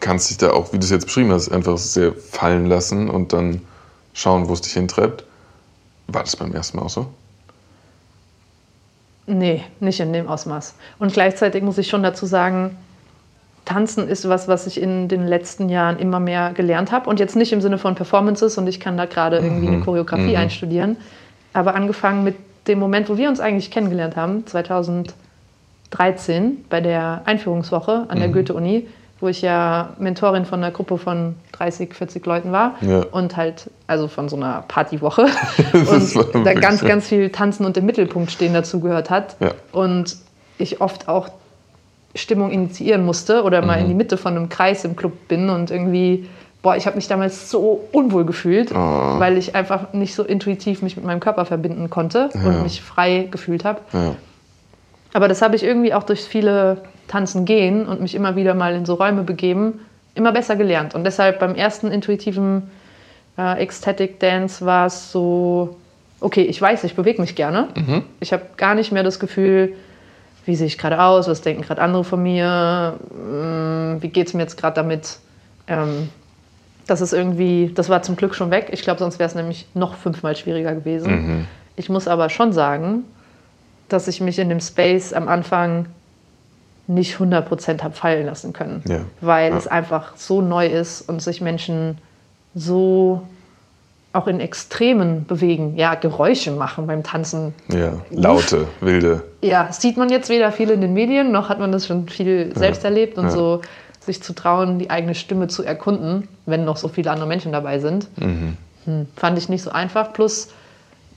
kannst 0.00 0.30
dich 0.30 0.38
da 0.38 0.52
auch, 0.52 0.72
wie 0.72 0.78
du 0.78 0.84
es 0.84 0.90
jetzt 0.90 1.06
beschrieben 1.06 1.32
hast, 1.32 1.50
einfach 1.50 1.76
sehr 1.76 2.14
fallen 2.14 2.66
lassen 2.66 3.10
und 3.10 3.32
dann 3.32 3.62
schauen, 4.12 4.48
wo 4.48 4.52
es 4.52 4.60
dich 4.60 4.72
hintreibt. 4.72 5.24
War 6.06 6.22
das 6.22 6.36
beim 6.36 6.54
ersten 6.54 6.78
Mal 6.78 6.84
auch 6.84 6.90
so? 6.90 7.06
Nee, 9.28 9.62
nicht 9.78 10.00
in 10.00 10.12
dem 10.14 10.26
Ausmaß. 10.26 10.74
Und 10.98 11.12
gleichzeitig 11.12 11.62
muss 11.62 11.76
ich 11.76 11.88
schon 11.88 12.02
dazu 12.02 12.24
sagen, 12.24 12.76
Tanzen 13.66 14.08
ist 14.08 14.26
was, 14.26 14.48
was 14.48 14.66
ich 14.66 14.80
in 14.80 15.08
den 15.08 15.26
letzten 15.26 15.68
Jahren 15.68 15.98
immer 15.98 16.18
mehr 16.18 16.52
gelernt 16.54 16.90
habe. 16.90 17.10
Und 17.10 17.20
jetzt 17.20 17.36
nicht 17.36 17.52
im 17.52 17.60
Sinne 17.60 17.76
von 17.76 17.94
Performances 17.94 18.56
und 18.56 18.66
ich 18.66 18.80
kann 18.80 18.96
da 18.96 19.04
gerade 19.04 19.36
irgendwie 19.36 19.68
eine 19.68 19.76
mhm. 19.76 19.84
Choreografie 19.84 20.30
mhm. 20.30 20.36
einstudieren. 20.36 20.96
Aber 21.52 21.74
angefangen 21.74 22.24
mit 22.24 22.36
dem 22.66 22.78
Moment, 22.78 23.10
wo 23.10 23.18
wir 23.18 23.28
uns 23.28 23.40
eigentlich 23.40 23.70
kennengelernt 23.70 24.16
haben, 24.16 24.46
2013 24.46 26.64
bei 26.70 26.80
der 26.80 27.20
Einführungswoche 27.26 28.06
an 28.08 28.18
der 28.18 28.28
mhm. 28.28 28.32
Goethe-Uni, 28.32 28.86
wo 29.20 29.28
ich 29.28 29.42
ja 29.42 29.90
Mentorin 29.98 30.44
von 30.44 30.62
einer 30.62 30.72
Gruppe 30.72 30.96
von 30.96 31.34
30, 31.52 31.94
40 31.94 32.24
Leuten 32.24 32.52
war 32.52 32.74
ja. 32.80 33.04
und 33.10 33.36
halt, 33.36 33.70
also 33.86 34.06
von 34.06 34.28
so 34.28 34.36
einer 34.36 34.64
Partywoche 34.68 35.26
und 36.32 36.46
da 36.46 36.54
ganz, 36.54 36.84
ganz 36.84 37.08
viel 37.08 37.30
Tanzen 37.30 37.66
und 37.66 37.76
im 37.76 37.86
Mittelpunkt 37.86 38.30
stehen 38.30 38.54
dazu 38.54 38.80
gehört 38.80 39.10
hat 39.10 39.36
ja. 39.40 39.52
und 39.72 40.16
ich 40.58 40.80
oft 40.80 41.08
auch 41.08 41.28
Stimmung 42.14 42.50
initiieren 42.50 43.04
musste 43.04 43.42
oder 43.42 43.64
mal 43.64 43.76
mhm. 43.76 43.82
in 43.82 43.88
die 43.88 43.94
Mitte 43.94 44.16
von 44.16 44.36
einem 44.36 44.48
Kreis 44.48 44.84
im 44.84 44.96
Club 44.96 45.28
bin 45.28 45.50
und 45.50 45.70
irgendwie, 45.70 46.28
boah, 46.62 46.76
ich 46.76 46.86
habe 46.86 46.96
mich 46.96 47.08
damals 47.08 47.50
so 47.50 47.88
unwohl 47.92 48.24
gefühlt, 48.24 48.72
oh. 48.72 48.74
weil 48.74 49.36
ich 49.36 49.54
einfach 49.54 49.92
nicht 49.92 50.14
so 50.14 50.22
intuitiv 50.22 50.82
mich 50.82 50.96
mit 50.96 51.04
meinem 51.04 51.20
Körper 51.20 51.44
verbinden 51.44 51.90
konnte 51.90 52.30
ja. 52.34 52.40
und 52.40 52.62
mich 52.62 52.82
frei 52.82 53.28
gefühlt 53.30 53.64
habe. 53.64 53.80
Aber 55.12 55.28
das 55.28 55.42
habe 55.42 55.56
ich 55.56 55.62
irgendwie 55.62 55.94
auch 55.94 56.02
durch 56.02 56.24
viele 56.24 56.78
Tanzen 57.08 57.44
gehen 57.44 57.86
und 57.86 58.00
mich 58.00 58.14
immer 58.14 58.36
wieder 58.36 58.54
mal 58.54 58.74
in 58.74 58.86
so 58.86 58.94
Räume 58.94 59.22
begeben, 59.22 59.80
immer 60.14 60.32
besser 60.32 60.56
gelernt. 60.56 60.94
Und 60.94 61.04
deshalb 61.04 61.38
beim 61.40 61.54
ersten 61.54 61.90
intuitiven 61.90 62.70
äh, 63.36 63.60
Ecstatic 63.62 64.20
Dance 64.20 64.64
war 64.64 64.86
es 64.86 65.10
so, 65.10 65.76
okay, 66.20 66.42
ich 66.42 66.60
weiß, 66.60 66.84
ich 66.84 66.94
bewege 66.94 67.20
mich 67.20 67.34
gerne. 67.34 67.68
Mhm. 67.74 68.02
Ich 68.20 68.32
habe 68.32 68.42
gar 68.56 68.74
nicht 68.74 68.92
mehr 68.92 69.02
das 69.02 69.18
Gefühl, 69.18 69.74
wie 70.44 70.56
sehe 70.56 70.66
ich 70.66 70.78
gerade 70.78 71.00
aus, 71.00 71.28
was 71.28 71.42
denken 71.42 71.62
gerade 71.62 71.82
andere 71.82 72.04
von 72.04 72.22
mir, 72.22 72.94
hm, 73.10 73.98
wie 74.00 74.08
geht 74.08 74.28
es 74.28 74.34
mir 74.34 74.42
jetzt 74.42 74.56
gerade 74.56 74.74
damit. 74.74 75.18
Ähm, 75.66 76.08
das 76.86 77.02
ist 77.02 77.12
irgendwie, 77.12 77.70
das 77.74 77.90
war 77.90 78.02
zum 78.02 78.16
Glück 78.16 78.34
schon 78.34 78.50
weg. 78.50 78.68
Ich 78.72 78.80
glaube, 78.80 78.98
sonst 78.98 79.18
wäre 79.18 79.28
es 79.28 79.34
nämlich 79.34 79.66
noch 79.74 79.94
fünfmal 79.94 80.34
schwieriger 80.36 80.74
gewesen. 80.74 81.12
Mhm. 81.12 81.46
Ich 81.76 81.90
muss 81.90 82.08
aber 82.08 82.30
schon 82.30 82.52
sagen, 82.52 83.04
dass 83.90 84.08
ich 84.08 84.22
mich 84.22 84.38
in 84.38 84.48
dem 84.48 84.60
Space 84.60 85.12
am 85.12 85.28
Anfang 85.28 85.86
nicht 86.88 87.16
100% 87.16 87.82
habe 87.82 87.94
fallen 87.94 88.26
lassen 88.26 88.52
können, 88.52 88.82
ja. 88.88 89.00
weil 89.20 89.52
ja. 89.52 89.56
es 89.56 89.66
einfach 89.66 90.16
so 90.16 90.40
neu 90.40 90.66
ist 90.66 91.08
und 91.08 91.22
sich 91.22 91.40
Menschen 91.40 91.98
so 92.54 93.22
auch 94.14 94.26
in 94.26 94.40
Extremen 94.40 95.26
bewegen, 95.26 95.76
ja, 95.76 95.94
Geräusche 95.94 96.50
machen 96.50 96.86
beim 96.86 97.02
Tanzen. 97.02 97.54
Ja, 97.68 97.92
laute, 98.10 98.66
wilde. 98.80 99.22
Ja, 99.42 99.70
sieht 99.70 99.98
man 99.98 100.08
jetzt 100.08 100.30
weder 100.30 100.50
viel 100.50 100.70
in 100.70 100.80
den 100.80 100.94
Medien, 100.94 101.30
noch 101.30 101.50
hat 101.50 101.60
man 101.60 101.72
das 101.72 101.86
schon 101.86 102.08
viel 102.08 102.52
selbst 102.56 102.82
ja. 102.82 102.88
erlebt 102.88 103.18
und 103.18 103.30
so 103.30 103.60
sich 104.00 104.22
zu 104.22 104.32
trauen, 104.32 104.78
die 104.78 104.88
eigene 104.88 105.14
Stimme 105.14 105.48
zu 105.48 105.62
erkunden, 105.62 106.26
wenn 106.46 106.64
noch 106.64 106.78
so 106.78 106.88
viele 106.88 107.10
andere 107.10 107.28
Menschen 107.28 107.52
dabei 107.52 107.78
sind. 107.78 108.08
Mhm. 108.18 108.56
Hm, 108.86 109.06
fand 109.14 109.36
ich 109.36 109.50
nicht 109.50 109.62
so 109.62 109.70
einfach. 109.70 110.14
Plus 110.14 110.48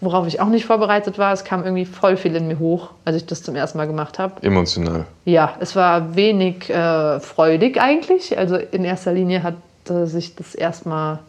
worauf 0.02 0.28
ich 0.28 0.42
auch 0.42 0.48
nicht 0.48 0.66
vorbereitet 0.66 1.18
war, 1.18 1.32
es 1.32 1.44
kam 1.44 1.64
irgendwie 1.64 1.86
voll 1.86 2.18
viel 2.18 2.36
in 2.36 2.48
mir 2.48 2.60
hoch, 2.60 2.90
als 3.06 3.16
ich 3.16 3.26
das 3.28 3.44
zum 3.44 3.56
ersten 3.56 3.78
Mal 3.78 3.86
gemacht 3.88 4.20
habe. 4.20 4.42
Emotional. 4.44 5.06
Ja, 5.26 5.54
es 5.60 5.76
war 5.76 6.16
wenig 6.16 6.70
äh, 6.70 7.20
freudig 7.20 7.80
eigentlich. 7.80 8.38
Also 8.38 8.58
in 8.58 8.84
erster 8.84 9.14
Linie 9.14 9.44
hat 9.44 9.56
äh, 9.90 10.06
sich 10.06 10.36
das 10.36 10.56
erstmal 10.56 11.20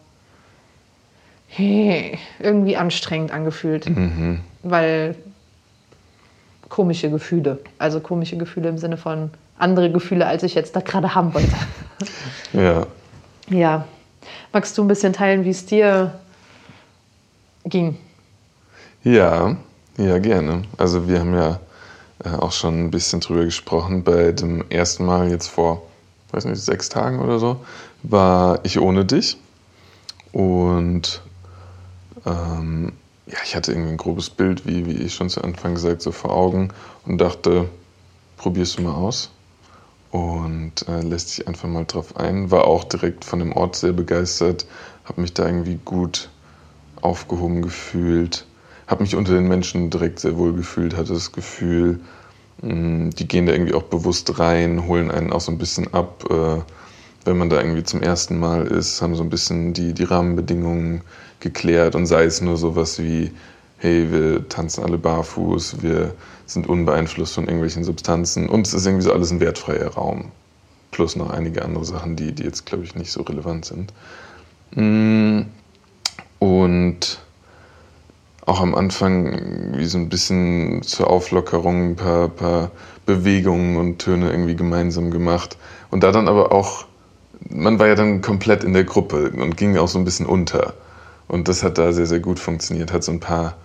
hey, 1.49 2.19
irgendwie 2.41 2.77
anstrengend 2.77 3.31
angefühlt, 3.31 3.89
mhm. 3.89 4.41
weil 4.63 5.17
komische 6.71 7.11
Gefühle, 7.11 7.59
also 7.79 8.01
komische 8.01 8.39
Gefühle 8.39 8.71
im 8.71 8.79
Sinne 8.79 8.97
von 8.97 9.31
andere 9.59 9.93
Gefühle, 9.93 10.27
als 10.27 10.43
ich 10.43 10.55
jetzt 10.55 10.75
da 10.75 10.81
gerade 10.81 11.15
haben 11.15 11.35
wollte. 11.35 11.53
Ja. 12.53 12.87
Ja. 13.49 13.87
Magst 14.53 14.77
du 14.77 14.83
ein 14.83 14.89
bisschen 14.89 15.13
teilen, 15.13 15.45
wie 15.45 15.51
es 15.51 15.65
dir 15.65 16.13
ging? 17.65 17.97
Ja, 19.05 19.57
ja, 19.99 20.19
gerne. 20.19 20.63
Also 20.79 21.09
wir 21.09 21.19
haben 21.19 21.35
ja 21.35 21.59
äh, 22.25 22.29
auch 22.29 22.53
schon 22.53 22.85
ein 22.85 22.91
bisschen 22.93 23.19
drüber 23.19 23.45
gesprochen. 23.45 24.05
Bei 24.05 24.31
dem 24.31 24.65
ersten 24.71 25.05
Mal 25.05 25.29
jetzt 25.29 25.49
vor, 25.49 25.83
weiß 26.31 26.45
nicht, 26.45 26.63
sechs 26.63 26.89
Tagen 26.89 27.19
oder 27.19 27.41
so, 27.41 27.65
war 28.05 28.61
ich 28.63 28.79
ohne 28.79 29.05
dich. 29.05 29.39
Und 30.31 31.21
ähm, 32.25 32.93
ja, 33.27 33.39
ich 33.45 33.57
hatte 33.57 33.73
irgendwie 33.73 33.91
ein 33.91 33.97
grobes 33.97 34.31
Bild, 34.31 34.67
wie, 34.67 34.87
wie 34.87 34.93
ich 34.93 35.15
schon 35.15 35.29
zu 35.29 35.43
Anfang 35.43 35.75
gesagt, 35.75 36.01
so 36.03 36.13
vor 36.13 36.31
Augen 36.31 36.69
und 37.05 37.19
dachte, 37.19 37.69
probierst 38.37 38.79
du 38.79 38.83
mal 38.83 38.95
aus. 38.95 39.31
Und 40.13 40.87
äh, 40.87 41.01
lässt 41.01 41.31
sich 41.31 41.49
einfach 41.49 41.69
mal 41.69 41.87
drauf 41.87 42.17
ein. 42.17 42.53
War 42.53 42.69
auch 42.69 42.85
direkt 42.85 43.25
von 43.25 43.41
dem 43.41 43.53
Ort 43.53 43.75
sehr 43.75 43.93
begeistert, 43.93 44.65
habe 45.07 45.23
mich 45.23 45.35
da 45.35 45.45
irgendwie 45.45 45.81
gut 45.85 46.29
aufgehoben 47.01 47.63
gefühlt 47.63 48.47
habe 48.87 49.03
mich 49.03 49.15
unter 49.17 49.33
den 49.33 49.49
Menschen 49.49 49.91
direkt 49.91 50.21
sehr 50.21 50.37
wohl 50.37 50.53
gefühlt, 50.53 50.97
hatte 50.97 51.13
das 51.15 51.33
Gefühl, 51.33 52.01
mm, 52.63 53.11
die 53.11 53.29
gehen 53.29 53.47
da 53.47 53.53
irgendwie 53.53 53.75
auch 53.75 53.85
bewusst 53.85 54.39
rein, 54.39 54.87
holen 54.87 55.11
einen 55.11 55.33
auch 55.33 55.41
so 55.41 55.53
ein 55.53 55.59
bisschen 55.59 55.93
ab. 55.95 56.25
Äh, 56.31 56.61
wenn 57.25 57.39
man 57.39 57.51
da 57.51 57.61
irgendwie 57.61 57.85
zum 57.85 58.03
ersten 58.03 58.39
Mal 58.39 58.67
ist, 58.67 59.01
haben 59.01 59.15
so 59.15 59.23
ein 59.23 59.31
bisschen 59.31 59.73
die, 59.73 59.93
die 59.93 60.05
Rahmenbedingungen 60.05 61.03
geklärt 61.41 61.95
und 61.95 62.07
sei 62.07 62.25
es 62.25 62.41
nur 62.41 62.57
sowas 62.57 62.99
wie, 62.99 63.31
hey, 63.79 64.11
wir 64.11 64.49
tanzen 64.49 64.85
alle 64.85 64.99
barfuß, 64.99 65.83
wir 65.83 66.15
sind 66.47 66.69
unbeeinflusst 66.69 67.35
von 67.35 67.45
irgendwelchen 67.45 67.85
Substanzen 67.85 68.49
und 68.49 68.67
es 68.67 68.75
ist 68.75 68.87
irgendwie 68.87 69.05
so 69.05 69.13
alles 69.13 69.31
ein 69.31 69.41
wertfreier 69.41 69.89
Raum. 69.89 70.31
Plus 70.91 71.17
noch 71.17 71.31
einige 71.31 71.65
andere 71.65 71.85
Sachen, 71.85 72.17
die, 72.17 72.33
die 72.33 72.43
jetzt, 72.43 72.67
glaube 72.67 72.85
ich, 72.85 72.95
nicht 72.95 73.11
so 73.11 73.23
relevant 73.23 73.65
sind. 73.65 73.93
Mm, 74.75 75.43
und 76.39 77.21
auch 78.47 78.61
am 78.61 78.75
Anfang 78.75 79.77
wie 79.77 79.85
so 79.85 79.99
ein 79.99 80.09
bisschen 80.09 80.83
zur 80.83 81.09
Auflockerung 81.09 81.91
ein 81.91 81.97
paar, 81.97 82.29
paar 82.29 82.71
Bewegungen 83.07 83.77
und 83.77 83.99
Töne 83.99 84.31
irgendwie 84.31 84.57
gemeinsam 84.57 85.11
gemacht. 85.11 85.57
Und 85.91 86.03
da 86.03 86.11
dann 86.11 86.29
aber 86.29 86.53
auch, 86.53 86.87
man 87.49 87.79
war 87.79 87.87
ja 87.87 87.95
dann 87.95 88.21
komplett 88.21 88.65
in 88.65 88.73
der 88.73 88.85
Gruppe 88.85 89.31
und 89.31 89.57
ging 89.57 89.77
auch 89.77 89.89
so 89.89 89.99
ein 89.99 90.05
bisschen 90.05 90.27
unter. 90.27 90.75
Und 91.29 91.49
das 91.49 91.63
hat 91.63 91.79
da 91.79 91.93
sehr, 91.93 92.07
sehr 92.07 92.21
gut 92.21 92.39
funktioniert, 92.39 92.93
hat 92.93 93.05
so 93.05 93.13
ein 93.13 93.21
paar 93.21 93.57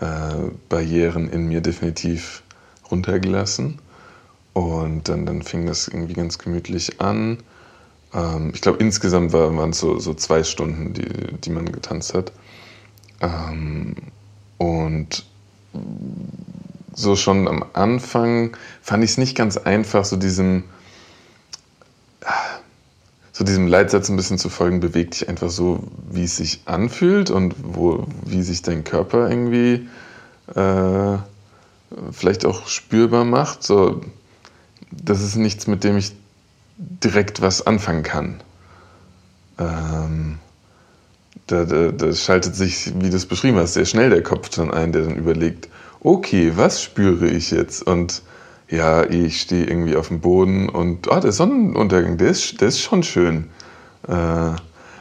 äh, 0.00 0.50
Barrieren 0.68 1.28
in 1.28 1.48
mir 1.48 1.60
definitiv 1.60 2.42
runtergelassen. 2.90 3.78
Und 4.52 5.08
dann, 5.08 5.26
dann 5.26 5.42
fing 5.42 5.66
das 5.66 5.88
irgendwie 5.88 6.14
ganz 6.14 6.38
gemütlich 6.38 7.00
an. 7.00 7.38
Ähm, 8.14 8.52
ich 8.54 8.60
glaube, 8.60 8.78
insgesamt 8.78 9.32
waren 9.32 9.70
es 9.70 9.80
so, 9.80 9.98
so 9.98 10.14
zwei 10.14 10.44
Stunden, 10.44 10.94
die, 10.94 11.08
die 11.38 11.50
man 11.50 11.70
getanzt 11.72 12.14
hat. 12.14 12.32
Ähm, 13.20 13.94
und 14.58 15.24
so 16.94 17.16
schon 17.16 17.48
am 17.48 17.64
Anfang 17.72 18.56
fand 18.82 19.04
ich 19.04 19.12
es 19.12 19.18
nicht 19.18 19.36
ganz 19.36 19.56
einfach, 19.56 20.04
so 20.04 20.16
diesem, 20.16 20.64
so 23.32 23.44
diesem 23.44 23.66
Leitsatz 23.66 24.08
ein 24.08 24.16
bisschen 24.16 24.38
zu 24.38 24.48
folgen, 24.48 24.80
beweg 24.80 25.10
dich 25.10 25.28
einfach 25.28 25.50
so, 25.50 25.82
wie 26.10 26.24
es 26.24 26.36
sich 26.36 26.62
anfühlt 26.66 27.30
und 27.30 27.54
wo, 27.62 28.06
wie 28.24 28.42
sich 28.42 28.62
dein 28.62 28.84
Körper 28.84 29.28
irgendwie 29.28 29.88
äh, 30.54 31.18
vielleicht 32.12 32.44
auch 32.46 32.68
spürbar 32.68 33.24
macht. 33.24 33.62
So, 33.62 34.02
das 34.90 35.22
ist 35.22 35.36
nichts, 35.36 35.66
mit 35.66 35.84
dem 35.84 35.96
ich 35.96 36.12
direkt 36.76 37.40
was 37.40 37.66
anfangen 37.66 38.02
kann. 38.02 38.40
Ähm, 39.58 40.38
da, 41.46 41.64
da, 41.64 41.92
da 41.92 42.12
schaltet 42.14 42.56
sich, 42.56 42.92
wie 43.00 43.10
du 43.10 43.16
es 43.16 43.26
beschrieben 43.26 43.58
hast, 43.58 43.74
sehr 43.74 43.84
schnell 43.84 44.10
der 44.10 44.22
Kopf 44.22 44.48
dann 44.50 44.70
ein, 44.70 44.92
der 44.92 45.02
dann 45.02 45.16
überlegt, 45.16 45.68
okay, 46.00 46.52
was 46.56 46.82
spüre 46.82 47.28
ich 47.28 47.50
jetzt? 47.50 47.82
Und 47.86 48.22
ja, 48.68 49.04
ich 49.04 49.40
stehe 49.40 49.66
irgendwie 49.66 49.96
auf 49.96 50.08
dem 50.08 50.20
Boden 50.20 50.68
und 50.68 51.10
oh, 51.10 51.20
der 51.20 51.32
Sonnenuntergang, 51.32 52.16
der 52.16 52.28
ist, 52.28 52.60
der 52.60 52.68
ist 52.68 52.80
schon 52.80 53.02
schön. 53.02 53.48
Äh, 54.08 54.52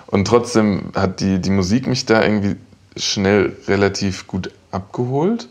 und 0.07 0.27
trotzdem 0.27 0.91
hat 0.95 1.21
die, 1.21 1.39
die 1.39 1.49
Musik 1.49 1.87
mich 1.87 2.05
da 2.05 2.23
irgendwie 2.23 2.55
schnell 2.97 3.55
relativ 3.67 4.27
gut 4.27 4.51
abgeholt. 4.71 5.49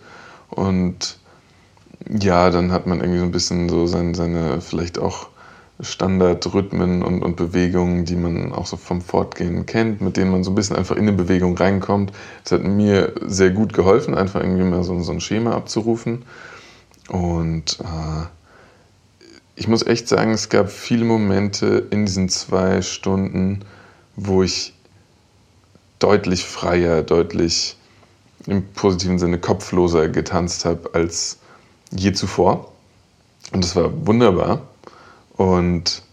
Und 0.51 1.19
ja, 2.09 2.51
dann 2.51 2.71
hat 2.71 2.87
man 2.87 3.01
irgendwie 3.01 3.19
so 3.19 3.25
ein 3.25 3.33
bisschen 3.33 3.69
so 3.69 3.87
seine, 3.87 4.15
seine 4.15 4.61
vielleicht 4.61 4.99
auch 4.99 5.29
Standardrhythmen 5.83 7.03
und, 7.03 7.23
und 7.23 7.37
Bewegungen, 7.37 8.05
die 8.05 8.17
man 8.17 8.53
auch 8.53 8.67
so 8.67 8.77
vom 8.77 9.01
Fortgehen 9.03 9.67
kennt, 9.67 10.01
mit 10.01 10.17
denen 10.17 10.31
man 10.31 10.45
so 10.45 10.53
ein 10.53 10.55
bisschen 10.55 10.77
einfach 10.77 10.97
in 10.97 11.03
eine 11.03 11.12
Bewegung 11.12 11.57
reinkommt. 11.57 12.12
Das 12.45 12.53
hat 12.53 12.65
mir 12.65 13.12
sehr 13.27 13.51
gut 13.51 13.73
geholfen, 13.73 14.15
einfach 14.15 14.41
irgendwie 14.41 14.65
mal 14.65 14.85
so, 14.85 14.99
so 15.01 15.12
ein 15.12 15.21
Schema 15.21 15.53
abzurufen. 15.53 16.25
Und 17.09 17.79
äh, 17.81 18.27
ich 19.57 19.69
muss 19.69 19.85
echt 19.85 20.09
sagen, 20.09 20.33
es 20.33 20.49
gab 20.49 20.71
viele 20.71 21.05
Momente 21.05 21.87
in 21.91 22.07
diesen 22.07 22.29
zwei 22.29 22.81
Stunden, 22.81 23.65
wo 24.17 24.43
ich 24.43 24.73
deutlich 25.99 26.45
freier, 26.45 27.03
deutlich 27.03 27.77
im 28.47 28.65
positiven 28.73 29.19
Sinne 29.19 29.39
kopfloser 29.39 30.09
getanzt 30.09 30.65
habe 30.65 30.91
als 30.95 31.39
je 31.91 32.12
zuvor. 32.12 32.73
Und 33.53 33.65
das 33.65 33.77
war 33.77 34.07
wunderbar. 34.07 34.62
Und 35.43 36.05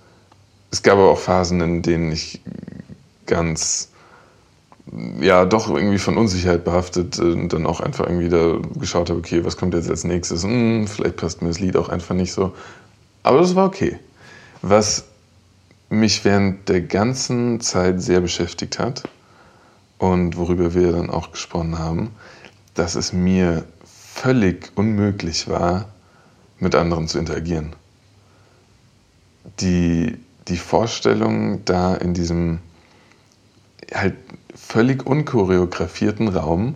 es 0.71 0.81
gab 0.81 0.97
aber 0.97 1.11
auch 1.11 1.19
Phasen, 1.19 1.61
in 1.61 1.81
denen 1.83 2.11
ich 2.11 2.41
ganz, 3.27 3.89
ja, 5.21 5.45
doch 5.45 5.69
irgendwie 5.69 5.99
von 5.99 6.17
Unsicherheit 6.17 6.63
behaftet 6.63 7.19
und 7.19 7.53
dann 7.53 7.67
auch 7.67 7.79
einfach 7.79 8.07
irgendwie 8.07 8.29
da 8.29 8.57
geschaut 8.79 9.11
habe, 9.11 9.19
okay, 9.19 9.45
was 9.45 9.55
kommt 9.55 9.75
jetzt 9.75 9.87
als 9.87 10.03
nächstes? 10.03 10.41
Hm, 10.41 10.87
vielleicht 10.87 11.17
passt 11.17 11.43
mir 11.43 11.49
das 11.49 11.59
Lied 11.59 11.77
auch 11.77 11.89
einfach 11.89 12.15
nicht 12.15 12.33
so. 12.33 12.55
Aber 13.21 13.41
das 13.41 13.53
war 13.53 13.67
okay. 13.67 13.99
Was 14.63 15.05
mich 15.89 16.25
während 16.25 16.67
der 16.67 16.81
ganzen 16.81 17.59
Zeit 17.61 18.01
sehr 18.01 18.21
beschäftigt 18.21 18.79
hat 18.79 19.03
und 19.99 20.37
worüber 20.37 20.73
wir 20.73 20.91
dann 20.91 21.11
auch 21.11 21.29
gesprochen 21.29 21.77
haben, 21.77 22.15
dass 22.73 22.95
es 22.95 23.13
mir 23.13 23.63
völlig 23.85 24.71
unmöglich 24.73 25.47
war, 25.47 25.85
mit 26.57 26.73
anderen 26.73 27.07
zu 27.07 27.19
interagieren. 27.19 27.75
Die, 29.59 30.17
die 30.47 30.57
Vorstellung, 30.57 31.63
da 31.65 31.95
in 31.95 32.13
diesem 32.13 32.59
halt 33.93 34.15
völlig 34.55 35.05
unchoreografierten 35.05 36.27
Raum 36.27 36.75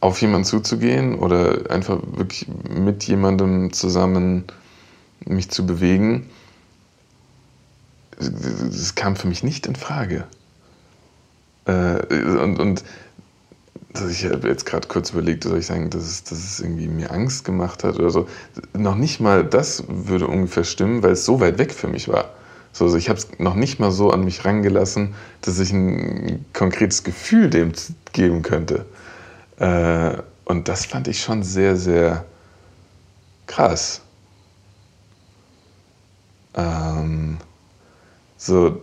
auf 0.00 0.20
jemanden 0.22 0.46
zuzugehen 0.46 1.18
oder 1.18 1.70
einfach 1.70 2.00
wirklich 2.12 2.46
mit 2.68 3.04
jemandem 3.04 3.72
zusammen 3.72 4.44
mich 5.26 5.50
zu 5.50 5.66
bewegen, 5.66 6.30
das 8.18 8.94
kam 8.94 9.16
für 9.16 9.28
mich 9.28 9.42
nicht 9.42 9.66
in 9.66 9.76
Frage. 9.76 10.26
Äh, 11.66 12.14
und, 12.14 12.84
und 13.98 14.10
ich 14.10 14.24
habe 14.24 14.48
jetzt 14.48 14.66
gerade 14.66 14.86
kurz 14.86 15.10
überlegt, 15.10 15.44
soll 15.44 15.58
ich 15.58 15.66
sagen, 15.66 15.90
dass 15.90 16.04
es, 16.04 16.24
dass 16.24 16.38
es 16.38 16.60
irgendwie 16.60 16.86
mir 16.86 17.10
Angst 17.10 17.44
gemacht 17.44 17.82
hat 17.82 17.96
oder 17.96 18.10
so. 18.10 18.28
Noch 18.72 18.94
nicht 18.94 19.20
mal 19.20 19.44
das 19.44 19.84
würde 19.88 20.28
ungefähr 20.28 20.64
stimmen, 20.64 21.02
weil 21.02 21.12
es 21.12 21.24
so 21.24 21.40
weit 21.40 21.58
weg 21.58 21.72
für 21.72 21.88
mich 21.88 22.08
war. 22.08 22.30
So, 22.72 22.84
also 22.84 22.96
ich 22.96 23.08
habe 23.08 23.18
es 23.18 23.28
noch 23.38 23.56
nicht 23.56 23.80
mal 23.80 23.90
so 23.90 24.10
an 24.10 24.24
mich 24.24 24.44
rangelassen, 24.44 25.14
dass 25.40 25.58
ich 25.58 25.72
ein 25.72 26.44
konkretes 26.52 27.02
Gefühl 27.02 27.50
dem 27.50 27.72
geben 28.12 28.42
könnte. 28.42 28.86
Äh, 29.58 30.18
und 30.44 30.68
das 30.68 30.86
fand 30.86 31.08
ich 31.08 31.20
schon 31.20 31.42
sehr, 31.42 31.76
sehr 31.76 32.24
krass. 33.48 34.02
Ähm, 36.54 37.38
so, 38.36 38.80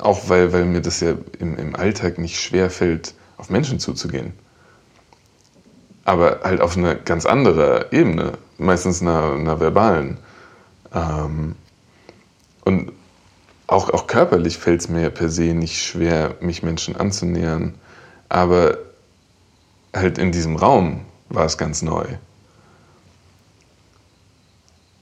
auch 0.00 0.28
weil, 0.28 0.52
weil 0.52 0.66
mir 0.66 0.82
das 0.82 1.00
ja 1.00 1.14
im, 1.38 1.56
im 1.56 1.74
Alltag 1.74 2.18
nicht 2.18 2.38
schwer 2.38 2.70
fällt, 2.70 3.14
auf 3.36 3.50
Menschen 3.50 3.78
zuzugehen. 3.78 4.32
Aber 6.04 6.40
halt 6.42 6.60
auf 6.60 6.76
eine 6.76 6.96
ganz 6.96 7.26
andere 7.26 7.88
Ebene, 7.92 8.32
meistens 8.58 9.02
einer, 9.02 9.32
einer 9.32 9.60
verbalen. 9.60 10.18
Ähm, 10.92 11.54
und 12.64 12.92
auch, 13.66 13.90
auch 13.90 14.06
körperlich 14.06 14.58
fällt 14.58 14.80
es 14.80 14.88
mir 14.88 15.10
per 15.10 15.28
se 15.28 15.54
nicht 15.54 15.82
schwer, 15.82 16.34
mich 16.40 16.62
Menschen 16.62 16.96
anzunähern. 16.96 17.74
Aber 18.28 18.78
halt 19.94 20.18
in 20.18 20.32
diesem 20.32 20.56
Raum 20.56 21.02
war 21.28 21.46
es 21.46 21.58
ganz 21.58 21.82
neu. 21.82 22.04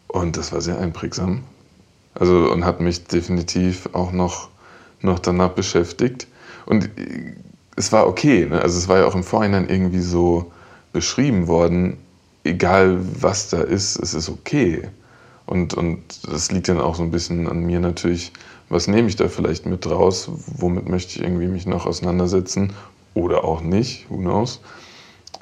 Und 0.09 0.37
das 0.37 0.53
war 0.53 0.61
sehr 0.61 0.79
einprägsam. 0.79 1.45
Also 2.14 2.51
und 2.51 2.64
hat 2.64 2.81
mich 2.81 3.05
definitiv 3.05 3.88
auch 3.93 4.12
noch, 4.12 4.49
noch 5.01 5.19
danach 5.19 5.51
beschäftigt. 5.51 6.27
Und 6.66 6.90
es 7.81 7.93
war 7.93 8.07
okay. 8.07 8.47
Ne? 8.47 8.61
Also 8.61 8.79
es 8.79 8.88
war 8.88 8.99
ja 8.99 9.07
auch 9.07 9.14
im 9.14 9.25
Vorhinein 9.25 9.69
irgendwie 9.69 10.01
so 10.01 10.53
beschrieben 10.93 11.47
worden, 11.47 11.97
egal 12.45 12.99
was 13.01 13.49
da 13.49 13.62
ist, 13.62 13.99
es 13.99 14.12
ist 14.12 14.29
okay. 14.29 14.88
Und, 15.47 15.75
und 15.75 16.01
das 16.31 16.53
liegt 16.53 16.69
dann 16.69 16.81
auch 16.81 16.95
so 16.95 17.03
ein 17.03 17.11
bisschen 17.11 17.49
an 17.49 17.64
mir 17.64 17.81
natürlich, 17.81 18.33
was 18.69 18.87
nehme 18.87 19.09
ich 19.09 19.16
da 19.16 19.29
vielleicht 19.29 19.66
mit 19.66 19.88
raus, 19.90 20.31
womit 20.59 20.88
möchte 20.88 21.16
ich 21.16 21.23
irgendwie 21.23 21.49
mich 21.49 21.66
noch 21.66 21.87
auseinandersetzen 21.87 22.73
oder 23.14 23.45
auch 23.45 23.62
nicht, 23.62 24.09
who 24.11 24.19
knows. 24.19 24.61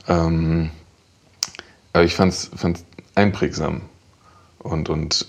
Ähm, 0.06 0.70
aber 1.92 2.04
ich 2.04 2.14
fand 2.14 2.32
es 2.32 2.50
einprägsam 3.16 3.82
und, 4.60 4.88
und 4.88 5.26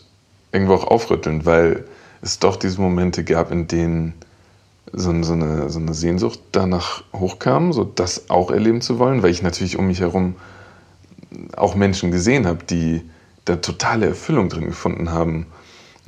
irgendwo 0.52 0.76
auch 0.76 0.86
aufrüttelnd, 0.86 1.45
weil 1.45 1.86
es 2.22 2.38
doch 2.38 2.56
diese 2.56 2.80
Momente 2.80 3.24
gab, 3.24 3.52
in 3.52 3.67
denen 3.67 4.13
so, 4.93 5.23
so, 5.23 5.34
eine, 5.34 5.69
so 5.69 5.80
eine 5.80 5.93
Sehnsucht 5.93 6.39
danach 6.52 7.04
hochkam, 7.13 7.73
so 7.73 7.84
das 7.84 8.30
auch 8.30 8.52
erleben 8.52 8.82
zu 8.82 8.99
wollen, 8.99 9.23
weil 9.23 9.32
ich 9.32 9.41
natürlich 9.41 9.78
um 9.78 9.88
mich 9.88 9.99
herum 9.99 10.36
auch 11.56 11.75
Menschen 11.75 12.12
gesehen 12.12 12.47
habe, 12.47 12.63
die 12.63 13.02
da 13.45 13.58
totale 13.58 14.08
Erfüllung 14.08 14.49
drin 14.49 14.65
gefunden 14.65 15.12
haben, 15.12 15.47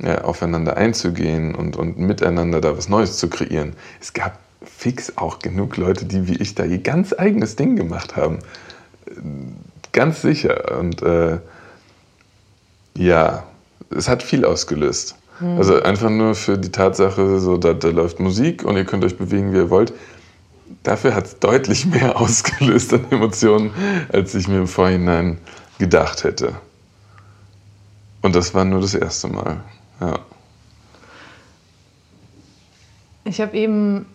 ja, 0.00 0.22
aufeinander 0.22 0.76
einzugehen 0.76 1.54
und, 1.54 1.76
und 1.76 1.98
miteinander 1.98 2.60
da 2.60 2.76
was 2.76 2.88
Neues 2.88 3.18
zu 3.18 3.28
kreieren. 3.28 3.74
Es 4.00 4.12
gab 4.12 4.38
fix 4.64 5.16
auch 5.16 5.38
genug 5.38 5.76
Leute, 5.76 6.04
die 6.04 6.28
wie 6.28 6.36
ich 6.36 6.54
da 6.54 6.64
ihr 6.64 6.78
ganz 6.78 7.12
eigenes 7.16 7.56
Ding 7.56 7.76
gemacht 7.76 8.16
haben. 8.16 8.38
Ganz 9.92 10.22
sicher. 10.22 10.78
Und 10.78 11.02
äh, 11.02 11.38
ja, 12.96 13.44
es 13.90 14.08
hat 14.08 14.22
viel 14.22 14.44
ausgelöst. 14.44 15.16
Mhm. 15.42 15.58
Also 15.58 15.82
einfach 15.82 16.10
nur 16.10 16.34
für 16.34 16.56
die 16.56 16.70
Tatsache, 16.70 17.40
so 17.40 17.56
da, 17.56 17.72
da 17.72 17.88
läuft 17.88 18.20
Musik 18.20 18.64
und 18.64 18.76
ihr 18.76 18.84
könnt 18.84 19.04
euch 19.04 19.18
bewegen, 19.18 19.52
wie 19.52 19.58
ihr 19.58 19.70
wollt. 19.70 19.92
Dafür 20.84 21.14
hat 21.14 21.26
es 21.26 21.38
deutlich 21.38 21.86
mehr 21.86 22.18
ausgelöst 22.20 22.94
an 22.94 23.06
Emotionen, 23.10 23.72
als 24.12 24.34
ich 24.34 24.48
mir 24.48 24.58
im 24.58 24.68
Vorhinein 24.68 25.38
gedacht 25.78 26.24
hätte. 26.24 26.54
Und 28.22 28.36
das 28.36 28.54
war 28.54 28.64
nur 28.64 28.80
das 28.80 28.94
erste 28.94 29.28
Mal. 29.28 29.60
Ja. 30.00 30.20
Ich 33.24 33.40
habe 33.40 33.56
eben, 33.56 34.06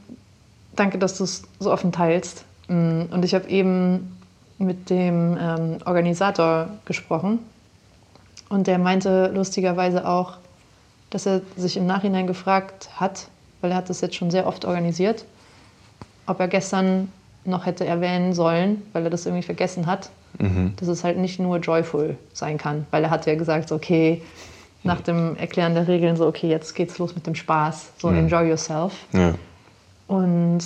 danke, 0.75 0.97
dass 0.97 1.17
du 1.17 1.25
es 1.25 1.43
so 1.59 1.71
offen 1.71 1.91
teilst. 1.91 2.45
Mm, 2.69 3.03
und 3.11 3.23
ich 3.23 3.33
habe 3.35 3.49
eben 3.49 4.17
mit 4.57 4.89
dem 4.89 5.37
ähm, 5.39 5.77
Organisator 5.85 6.69
gesprochen 6.85 7.39
und 8.49 8.67
der 8.67 8.79
meinte 8.79 9.31
lustigerweise 9.33 10.07
auch, 10.07 10.37
dass 11.09 11.25
er 11.25 11.41
sich 11.55 11.77
im 11.77 11.85
Nachhinein 11.85 12.27
gefragt 12.27 12.89
hat, 12.95 13.27
weil 13.61 13.71
er 13.71 13.77
hat 13.77 13.89
das 13.89 14.01
jetzt 14.01 14.15
schon 14.15 14.31
sehr 14.31 14.47
oft 14.47 14.65
organisiert, 14.65 15.25
ob 16.25 16.39
er 16.39 16.47
gestern 16.47 17.11
noch 17.45 17.65
hätte 17.65 17.85
erwähnen 17.85 18.33
sollen, 18.33 18.83
weil 18.93 19.05
er 19.05 19.09
das 19.09 19.25
irgendwie 19.25 19.43
vergessen 19.43 19.85
hat, 19.85 20.09
mhm. 20.37 20.73
dass 20.77 20.89
es 20.89 21.03
halt 21.03 21.17
nicht 21.17 21.39
nur 21.39 21.57
joyful 21.57 22.17
sein 22.33 22.57
kann. 22.57 22.85
Weil 22.91 23.05
er 23.05 23.09
hat 23.09 23.25
ja 23.25 23.35
gesagt, 23.35 23.71
okay, 23.71 24.21
nach 24.83 25.01
dem 25.01 25.35
Erklären 25.37 25.73
der 25.73 25.87
Regeln 25.87 26.15
so, 26.17 26.27
okay, 26.27 26.49
jetzt 26.49 26.75
geht's 26.75 26.97
los 26.97 27.15
mit 27.15 27.25
dem 27.25 27.35
Spaß, 27.35 27.91
so 27.97 28.11
ja. 28.11 28.17
enjoy 28.17 28.49
yourself. 28.49 28.93
Ja. 29.13 29.33
Und 30.07 30.59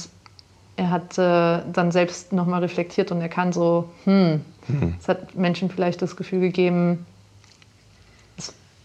er 0.75 0.89
hat 0.89 1.17
äh, 1.17 1.61
dann 1.71 1.91
selbst 1.91 2.33
nochmal 2.33 2.61
reflektiert 2.61 3.11
und 3.11 3.21
er 3.21 3.29
kann 3.29 3.53
so, 3.53 3.89
hm, 4.05 4.41
mhm. 4.67 4.95
es 4.99 5.07
hat 5.07 5.35
Menschen 5.35 5.69
vielleicht 5.69 6.01
das 6.01 6.15
Gefühl 6.15 6.39
gegeben, 6.39 7.05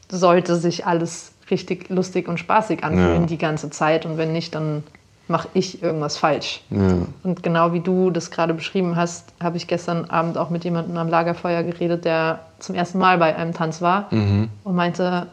sollte 0.08 0.56
sich 0.56 0.86
alles 0.86 1.32
richtig 1.50 1.88
lustig 1.88 2.28
und 2.28 2.38
spaßig 2.38 2.84
anfühlen 2.84 3.22
ja. 3.22 3.26
die 3.26 3.38
ganze 3.38 3.70
Zeit 3.70 4.06
und 4.06 4.18
wenn 4.18 4.32
nicht, 4.32 4.54
dann 4.54 4.82
mache 5.28 5.48
ich 5.54 5.82
irgendwas 5.82 6.16
falsch. 6.16 6.62
Ja. 6.70 6.98
Und 7.24 7.42
genau 7.42 7.72
wie 7.72 7.80
du 7.80 8.10
das 8.10 8.30
gerade 8.30 8.54
beschrieben 8.54 8.94
hast, 8.94 9.32
habe 9.42 9.56
ich 9.56 9.66
gestern 9.66 10.04
Abend 10.04 10.38
auch 10.38 10.50
mit 10.50 10.64
jemandem 10.64 10.96
am 10.96 11.08
Lagerfeuer 11.08 11.64
geredet, 11.64 12.04
der 12.04 12.40
zum 12.60 12.74
ersten 12.74 12.98
Mal 12.98 13.18
bei 13.18 13.34
einem 13.34 13.52
Tanz 13.52 13.82
war 13.82 14.06
mhm. 14.12 14.48
und 14.62 14.76
meinte, 14.76 15.26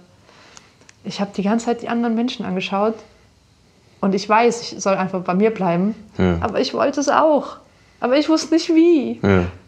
ich 1.04 1.21
habe 1.21 1.32
die 1.36 1.43
ganze 1.43 1.67
Zeit 1.67 1.84
die 1.84 1.89
anderen 1.89 2.15
Menschen 2.15 2.45
angeschaut 2.45 2.95
und 4.02 4.15
ich 4.15 4.28
weiß, 4.28 4.73
ich 4.73 4.82
soll 4.82 4.95
einfach 4.95 5.21
bei 5.21 5.36
mir 5.36 5.52
bleiben, 5.52 5.93
ja. 6.17 6.38
aber 6.41 6.60
ich 6.60 6.73
wollte 6.73 6.99
es 6.99 7.10
auch. 7.10 7.58
Aber 7.99 8.17
ich 8.17 8.28
wusste 8.28 8.54
nicht 8.54 8.67
wie. 8.67 9.21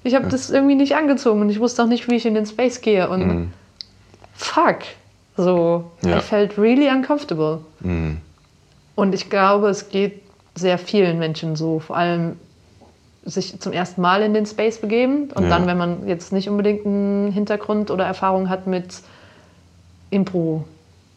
Ich 0.03 0.13
habe 0.13 0.27
das 0.27 0.49
irgendwie 0.49 0.75
nicht 0.75 0.97
angezogen 0.97 1.39
und 1.39 1.49
ich 1.49 1.61
wusste 1.61 1.83
auch 1.83 1.87
nicht, 1.87 2.09
wie 2.09 2.15
ich 2.15 2.25
in 2.25 2.33
den 2.33 2.45
Space 2.45 2.81
gehe. 2.81 3.09
Und 3.09 3.27
mhm 3.27 3.51
fuck. 4.35 4.79
So, 5.37 5.91
ja. 6.03 6.17
I 6.17 6.21
felt 6.21 6.57
really 6.57 6.89
uncomfortable. 6.89 7.59
Mhm. 7.81 8.21
Und 8.95 9.13
ich 9.13 9.29
glaube, 9.29 9.69
es 9.69 9.89
geht 9.89 10.21
sehr 10.55 10.77
vielen 10.77 11.19
Menschen 11.19 11.55
so, 11.55 11.79
vor 11.79 11.97
allem 11.97 12.37
sich 13.25 13.59
zum 13.59 13.73
ersten 13.73 14.01
Mal 14.01 14.21
in 14.21 14.33
den 14.33 14.45
Space 14.45 14.79
begeben 14.79 15.31
und 15.33 15.43
ja. 15.43 15.49
dann, 15.49 15.67
wenn 15.67 15.77
man 15.77 16.07
jetzt 16.07 16.31
nicht 16.31 16.47
unbedingt 16.47 16.85
einen 16.85 17.31
Hintergrund 17.31 17.89
oder 17.91 18.05
Erfahrung 18.05 18.49
hat 18.49 18.67
mit 18.67 19.01
Impro, 20.11 20.63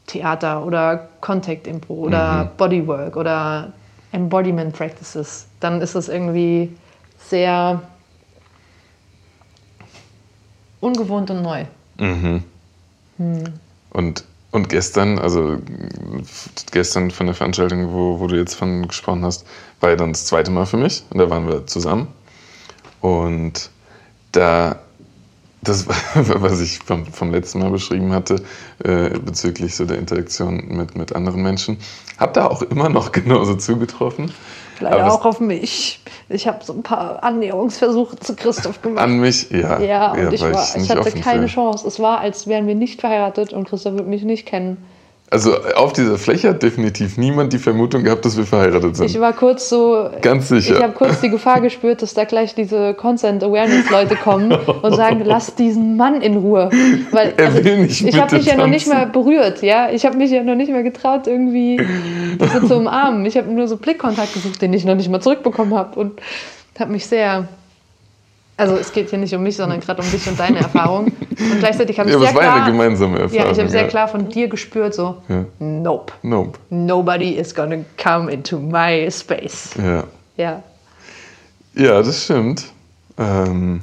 Theater 0.06 0.64
oder 0.64 1.08
Contact 1.20 1.66
Impro 1.66 1.94
oder 1.94 2.44
mhm. 2.44 2.48
Bodywork 2.56 3.16
oder 3.16 3.72
Embodiment 4.10 4.74
Practices, 4.74 5.46
dann 5.60 5.82
ist 5.82 5.94
das 5.94 6.08
irgendwie 6.08 6.74
sehr 7.18 7.82
ungewohnt 10.80 11.30
und 11.30 11.42
neu. 11.42 11.64
Mhm. 11.98 12.42
Hm. 13.18 13.44
Und 13.90 14.24
Und 14.50 14.70
gestern, 14.70 15.18
also 15.18 15.58
gestern 16.72 17.10
von 17.10 17.26
der 17.26 17.34
Veranstaltung, 17.34 17.92
wo, 17.92 18.18
wo 18.18 18.26
du 18.28 18.36
jetzt 18.36 18.54
von 18.54 18.88
gesprochen 18.88 19.22
hast, 19.24 19.44
war 19.80 19.90
ja 19.90 19.96
dann 19.96 20.12
das 20.12 20.24
zweite 20.24 20.50
Mal 20.50 20.64
für 20.64 20.78
mich. 20.78 21.04
Und 21.10 21.18
da 21.18 21.28
waren 21.28 21.46
wir 21.46 21.66
zusammen. 21.66 22.08
Und 23.02 23.70
da, 24.32 24.80
das, 25.62 25.86
was 26.14 26.60
ich 26.60 26.78
vom, 26.78 27.04
vom 27.06 27.30
letzten 27.30 27.58
Mal 27.58 27.70
beschrieben 27.70 28.12
hatte, 28.12 28.42
äh, 28.84 29.10
bezüglich 29.18 29.76
so 29.76 29.84
der 29.84 29.98
Interaktion 29.98 30.64
mit, 30.68 30.96
mit 30.96 31.14
anderen 31.14 31.42
Menschen, 31.42 31.76
hat 32.16 32.36
da 32.36 32.46
auch 32.46 32.62
immer 32.62 32.88
noch 32.88 33.12
genauso 33.12 33.54
zugetroffen. 33.54 34.32
Leider 34.80 35.12
auch 35.12 35.24
auf 35.24 35.40
mich. 35.40 36.00
Ich 36.28 36.46
habe 36.46 36.64
so 36.64 36.72
ein 36.72 36.82
paar 36.82 37.22
Annäherungsversuche 37.22 38.18
zu 38.18 38.36
Christoph 38.36 38.82
gemacht. 38.82 39.04
An 39.04 39.18
mich, 39.18 39.50
ja. 39.50 39.80
Ja, 39.80 40.12
und 40.12 40.18
ja, 40.18 40.32
ich, 40.32 40.40
war, 40.42 40.68
ich, 40.76 40.82
ich 40.82 40.90
hatte 40.90 41.10
keine 41.12 41.48
für. 41.48 41.54
Chance. 41.54 41.86
Es 41.86 42.00
war, 42.00 42.20
als 42.20 42.46
wären 42.46 42.66
wir 42.66 42.74
nicht 42.74 43.00
verheiratet 43.00 43.52
und 43.52 43.68
Christoph 43.68 43.94
würde 43.94 44.08
mich 44.08 44.22
nicht 44.22 44.46
kennen. 44.46 44.84
Also 45.30 45.58
auf 45.76 45.92
dieser 45.92 46.16
Fläche 46.16 46.48
hat 46.48 46.62
definitiv 46.62 47.18
niemand 47.18 47.52
die 47.52 47.58
Vermutung 47.58 48.02
gehabt, 48.02 48.24
dass 48.24 48.38
wir 48.38 48.44
verheiratet 48.44 48.96
sind. 48.96 49.10
Ich 49.10 49.20
war 49.20 49.34
kurz 49.34 49.68
so. 49.68 50.08
Ganz 50.22 50.48
sicher. 50.48 50.76
Ich 50.76 50.82
habe 50.82 50.94
kurz 50.94 51.20
die 51.20 51.28
Gefahr 51.28 51.60
gespürt, 51.60 52.00
dass 52.00 52.14
da 52.14 52.24
gleich 52.24 52.54
diese 52.54 52.94
Consent 52.94 53.44
Awareness 53.44 53.90
Leute 53.90 54.16
kommen 54.16 54.52
und 54.52 54.96
sagen, 54.96 55.20
lass 55.24 55.54
diesen 55.54 55.98
Mann 55.98 56.22
in 56.22 56.38
Ruhe. 56.38 56.70
Weil 57.10 57.34
er 57.36 57.52
will 57.52 57.72
also, 57.72 57.82
nicht 57.82 58.06
ich 58.06 58.18
habe 58.18 58.36
mich 58.36 58.46
ja 58.46 58.56
noch 58.56 58.68
nicht 58.68 58.86
mal 58.86 59.06
berührt, 59.06 59.60
ja. 59.62 59.90
Ich 59.90 60.06
habe 60.06 60.16
mich 60.16 60.30
ja 60.30 60.42
noch 60.42 60.54
nicht 60.54 60.72
mal 60.72 60.82
getraut, 60.82 61.26
irgendwie 61.26 61.78
so 62.54 62.66
zu 62.66 62.76
umarmen. 62.76 63.26
Ich 63.26 63.36
habe 63.36 63.52
nur 63.52 63.68
so 63.68 63.76
Blickkontakt 63.76 64.32
gesucht, 64.32 64.62
den 64.62 64.72
ich 64.72 64.86
noch 64.86 64.94
nicht 64.94 65.10
mal 65.10 65.20
zurückbekommen 65.20 65.74
habe 65.74 66.00
und 66.00 66.22
habe 66.78 66.92
mich 66.92 67.06
sehr 67.06 67.48
also 68.58 68.76
es 68.76 68.92
geht 68.92 69.08
hier 69.08 69.18
nicht 69.18 69.32
um 69.34 69.42
mich, 69.42 69.56
sondern 69.56 69.80
gerade 69.80 70.02
um 70.02 70.10
dich 70.10 70.28
und 70.28 70.38
deine 70.38 70.58
Erfahrung. 70.58 71.06
Und 71.06 71.58
gleichzeitig 71.60 71.98
habe 71.98 72.10
ich 72.10 72.14
ja, 72.14 72.20
sehr 72.20 72.34
war 72.34 72.42
klar, 72.42 72.56
eine 72.56 72.72
gemeinsame 72.72 73.20
Erfahrung. 73.20 73.46
Ja, 73.46 73.52
ich 73.52 73.58
habe 73.58 73.68
sehr 73.68 73.86
klar 73.86 74.08
von 74.08 74.28
dir 74.28 74.48
gespürt, 74.48 74.94
so, 74.94 75.22
ja. 75.28 75.44
nope. 75.60 76.12
Nope. 76.22 76.58
Nobody 76.68 77.30
is 77.34 77.54
gonna 77.54 77.84
come 78.02 78.30
into 78.30 78.58
my 78.58 79.08
space. 79.10 79.70
Ja. 79.80 80.04
Ja, 80.36 80.62
ja 81.74 82.02
das 82.02 82.24
stimmt. 82.24 82.64
Ähm, 83.16 83.82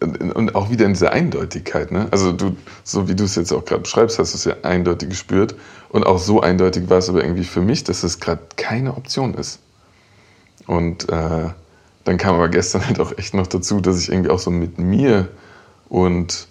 und 0.00 0.54
auch 0.54 0.70
wieder 0.70 0.86
in 0.86 0.92
dieser 0.92 1.12
Eindeutigkeit. 1.12 1.90
Ne? 1.90 2.06
Also 2.12 2.32
du, 2.32 2.56
so 2.84 3.08
wie 3.08 3.16
du 3.16 3.24
es 3.24 3.34
jetzt 3.34 3.52
auch 3.52 3.64
gerade 3.64 3.82
beschreibst, 3.82 4.18
hast 4.20 4.32
du 4.32 4.36
es 4.36 4.44
ja 4.44 4.54
eindeutig 4.62 5.10
gespürt. 5.10 5.56
Und 5.90 6.06
auch 6.06 6.18
so 6.18 6.40
eindeutig 6.40 6.88
war 6.88 6.98
es 6.98 7.08
aber 7.08 7.22
irgendwie 7.24 7.44
für 7.44 7.60
mich, 7.60 7.82
dass 7.84 8.04
es 8.04 8.20
gerade 8.20 8.40
keine 8.56 8.96
Option 8.96 9.34
ist. 9.34 9.58
Und 10.66 11.08
äh, 11.10 11.48
dann 12.04 12.16
kam 12.16 12.34
aber 12.34 12.48
gestern 12.48 12.86
halt 12.86 13.00
auch 13.00 13.16
echt 13.18 13.34
noch 13.34 13.46
dazu, 13.46 13.80
dass 13.80 14.00
ich 14.00 14.10
irgendwie 14.10 14.30
auch 14.30 14.38
so 14.38 14.50
mit 14.50 14.78
mir 14.78 15.28
und 15.88 16.48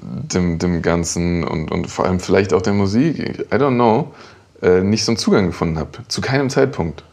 dem, 0.00 0.58
dem 0.58 0.82
Ganzen 0.82 1.44
und, 1.44 1.70
und 1.70 1.86
vor 1.90 2.04
allem 2.04 2.20
vielleicht 2.20 2.52
auch 2.52 2.62
der 2.62 2.72
Musik, 2.72 3.18
I 3.18 3.54
don't 3.54 3.74
know, 3.74 4.12
äh, 4.62 4.82
nicht 4.82 5.04
so 5.04 5.12
einen 5.12 5.16
Zugang 5.18 5.46
gefunden 5.46 5.78
habe. 5.78 5.90
Zu 6.08 6.20
keinem 6.20 6.50
Zeitpunkt. 6.50 7.04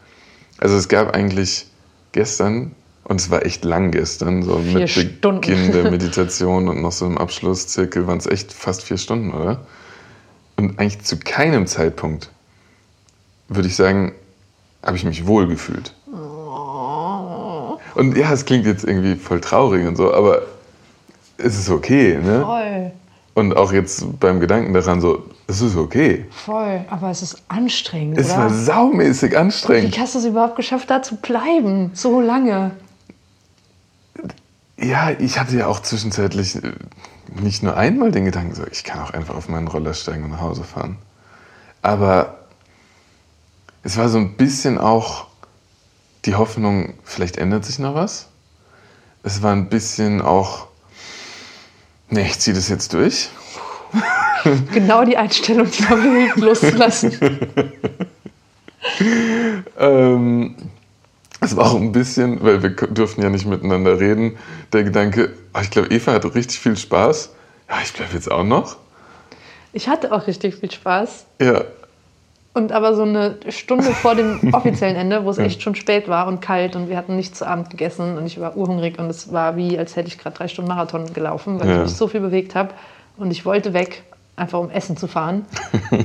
Also 0.57 0.75
es 0.75 0.87
gab 0.87 1.13
eigentlich 1.13 1.67
gestern, 2.11 2.71
und 3.03 3.21
es 3.21 3.29
war 3.29 3.45
echt 3.45 3.63
lang 3.63 3.91
gestern, 3.91 4.43
so 4.43 4.59
vier 4.59 4.79
mit 4.79 4.89
Stunden. 4.89 5.41
Beginn 5.41 5.71
der 5.71 5.83
Meditation 5.91 6.67
und 6.67 6.81
noch 6.81 6.91
so 6.91 7.05
im 7.05 7.17
Abschlusszirkel 7.17 8.07
waren 8.07 8.17
es 8.17 8.25
echt 8.25 8.51
fast 8.51 8.83
vier 8.83 8.97
Stunden, 8.97 9.31
oder? 9.31 9.65
Und 10.57 10.79
eigentlich 10.79 11.01
zu 11.03 11.17
keinem 11.17 11.67
Zeitpunkt, 11.67 12.31
würde 13.47 13.67
ich 13.67 13.75
sagen, 13.75 14.13
habe 14.83 14.97
ich 14.97 15.05
mich 15.05 15.27
wohl 15.27 15.47
gefühlt. 15.47 15.93
Und 17.97 18.15
ja, 18.15 18.31
es 18.31 18.45
klingt 18.45 18.67
jetzt 18.67 18.83
irgendwie 18.83 19.15
voll 19.15 19.41
traurig 19.41 19.87
und 19.87 19.95
so, 19.95 20.13
aber 20.13 20.43
es 21.39 21.57
ist 21.57 21.67
okay, 21.67 22.19
ne? 22.21 22.41
Voll. 22.41 22.91
Und 23.33 23.57
auch 23.57 23.73
jetzt 23.73 24.19
beim 24.19 24.39
Gedanken 24.39 24.71
daran 24.71 25.01
so, 25.01 25.25
es 25.47 25.61
ist 25.61 25.75
okay. 25.75 26.25
Voll, 26.29 26.85
aber 26.91 27.09
es 27.09 27.23
ist 27.23 27.41
anstrengend, 27.47 28.19
Es 28.19 28.27
oder? 28.27 28.37
war 28.37 28.49
saumäßig 28.51 29.35
anstrengend. 29.35 29.95
Wie 29.95 29.99
hast 29.99 30.13
du 30.13 30.19
es 30.19 30.25
überhaupt 30.25 30.55
geschafft, 30.57 30.91
da 30.91 31.01
zu 31.01 31.15
bleiben, 31.15 31.89
so 31.95 32.21
lange? 32.21 32.71
Ja, 34.77 35.09
ich 35.17 35.39
hatte 35.39 35.57
ja 35.57 35.65
auch 35.65 35.79
zwischenzeitlich 35.79 36.55
äh, 36.63 36.73
nicht 37.41 37.63
nur 37.63 37.77
einmal 37.77 38.11
den 38.11 38.25
Gedanken, 38.25 38.53
so, 38.53 38.61
ich 38.71 38.83
kann 38.83 38.99
auch 39.01 39.09
einfach 39.09 39.35
auf 39.35 39.49
meinen 39.49 39.67
Roller 39.67 39.95
steigen 39.95 40.25
und 40.25 40.29
nach 40.29 40.41
Hause 40.41 40.63
fahren. 40.63 40.99
Aber 41.81 42.37
es 43.81 43.97
war 43.97 44.07
so 44.09 44.19
ein 44.19 44.37
bisschen 44.37 44.77
auch 44.77 45.25
die 46.27 46.35
Hoffnung, 46.35 46.93
vielleicht 47.03 47.37
ändert 47.37 47.65
sich 47.65 47.79
noch 47.79 47.95
was. 47.95 48.27
Es 49.23 49.41
war 49.41 49.53
ein 49.53 49.69
bisschen 49.69 50.21
auch, 50.21 50.67
nee, 52.09 52.23
ich 52.23 52.37
ziehe 52.39 52.55
das 52.55 52.69
jetzt 52.69 52.93
durch. 52.93 53.29
Genau 54.71 55.03
die 55.03 55.17
Einstellung, 55.17 55.69
die 55.69 55.83
man 55.83 56.01
hilft, 56.01 56.37
loszulassen. 56.37 57.11
ähm, 59.77 60.55
es 61.41 61.57
war 61.57 61.71
auch 61.71 61.75
ein 61.75 61.91
bisschen, 61.91 62.41
weil 62.43 62.61
wir 62.61 62.69
durften 62.69 63.23
ja 63.23 63.29
nicht 63.29 63.45
miteinander 63.45 63.99
reden, 63.99 64.37
der 64.71 64.83
Gedanke, 64.83 65.33
oh, 65.53 65.59
ich 65.61 65.71
glaube, 65.71 65.89
Eva 65.89 66.13
hatte 66.13 66.33
richtig 66.33 66.59
viel 66.59 66.77
Spaß. 66.77 67.31
Ja, 67.67 67.75
ich 67.83 67.91
bleibe 67.91 68.13
jetzt 68.13 68.31
auch 68.31 68.43
noch. 68.43 68.77
Ich 69.73 69.89
hatte 69.89 70.13
auch 70.13 70.27
richtig 70.27 70.55
viel 70.55 70.71
Spaß. 70.71 71.25
Ja, 71.41 71.65
und 72.57 72.71
aber 72.71 72.95
so 72.95 73.03
eine 73.03 73.37
Stunde 73.49 73.91
vor 73.91 74.15
dem 74.15 74.39
offiziellen 74.53 74.95
Ende, 74.95 75.23
wo 75.23 75.29
es 75.29 75.37
echt 75.37 75.61
schon 75.61 75.75
spät 75.75 76.09
war 76.09 76.27
und 76.27 76.41
kalt 76.41 76.75
und 76.75 76.89
wir 76.89 76.97
hatten 76.97 77.15
nichts 77.15 77.37
zu 77.39 77.47
Abend 77.47 77.69
gegessen 77.69 78.17
und 78.17 78.25
ich 78.25 78.39
war 78.39 78.57
urhungrig 78.57 78.97
und 78.97 79.09
es 79.09 79.31
war 79.31 79.55
wie, 79.55 79.77
als 79.77 79.95
hätte 79.95 80.07
ich 80.07 80.17
gerade 80.17 80.35
drei 80.35 80.47
Stunden 80.47 80.69
Marathon 80.69 81.13
gelaufen, 81.13 81.59
weil 81.59 81.67
ja. 81.67 81.75
ich 81.75 81.81
mich 81.83 81.95
so 81.95 82.07
viel 82.07 82.19
bewegt 82.19 82.55
habe 82.55 82.71
und 83.17 83.29
ich 83.29 83.45
wollte 83.45 83.73
weg, 83.73 84.03
einfach 84.35 84.59
um 84.59 84.71
Essen 84.71 84.97
zu 84.97 85.07
fahren 85.07 85.45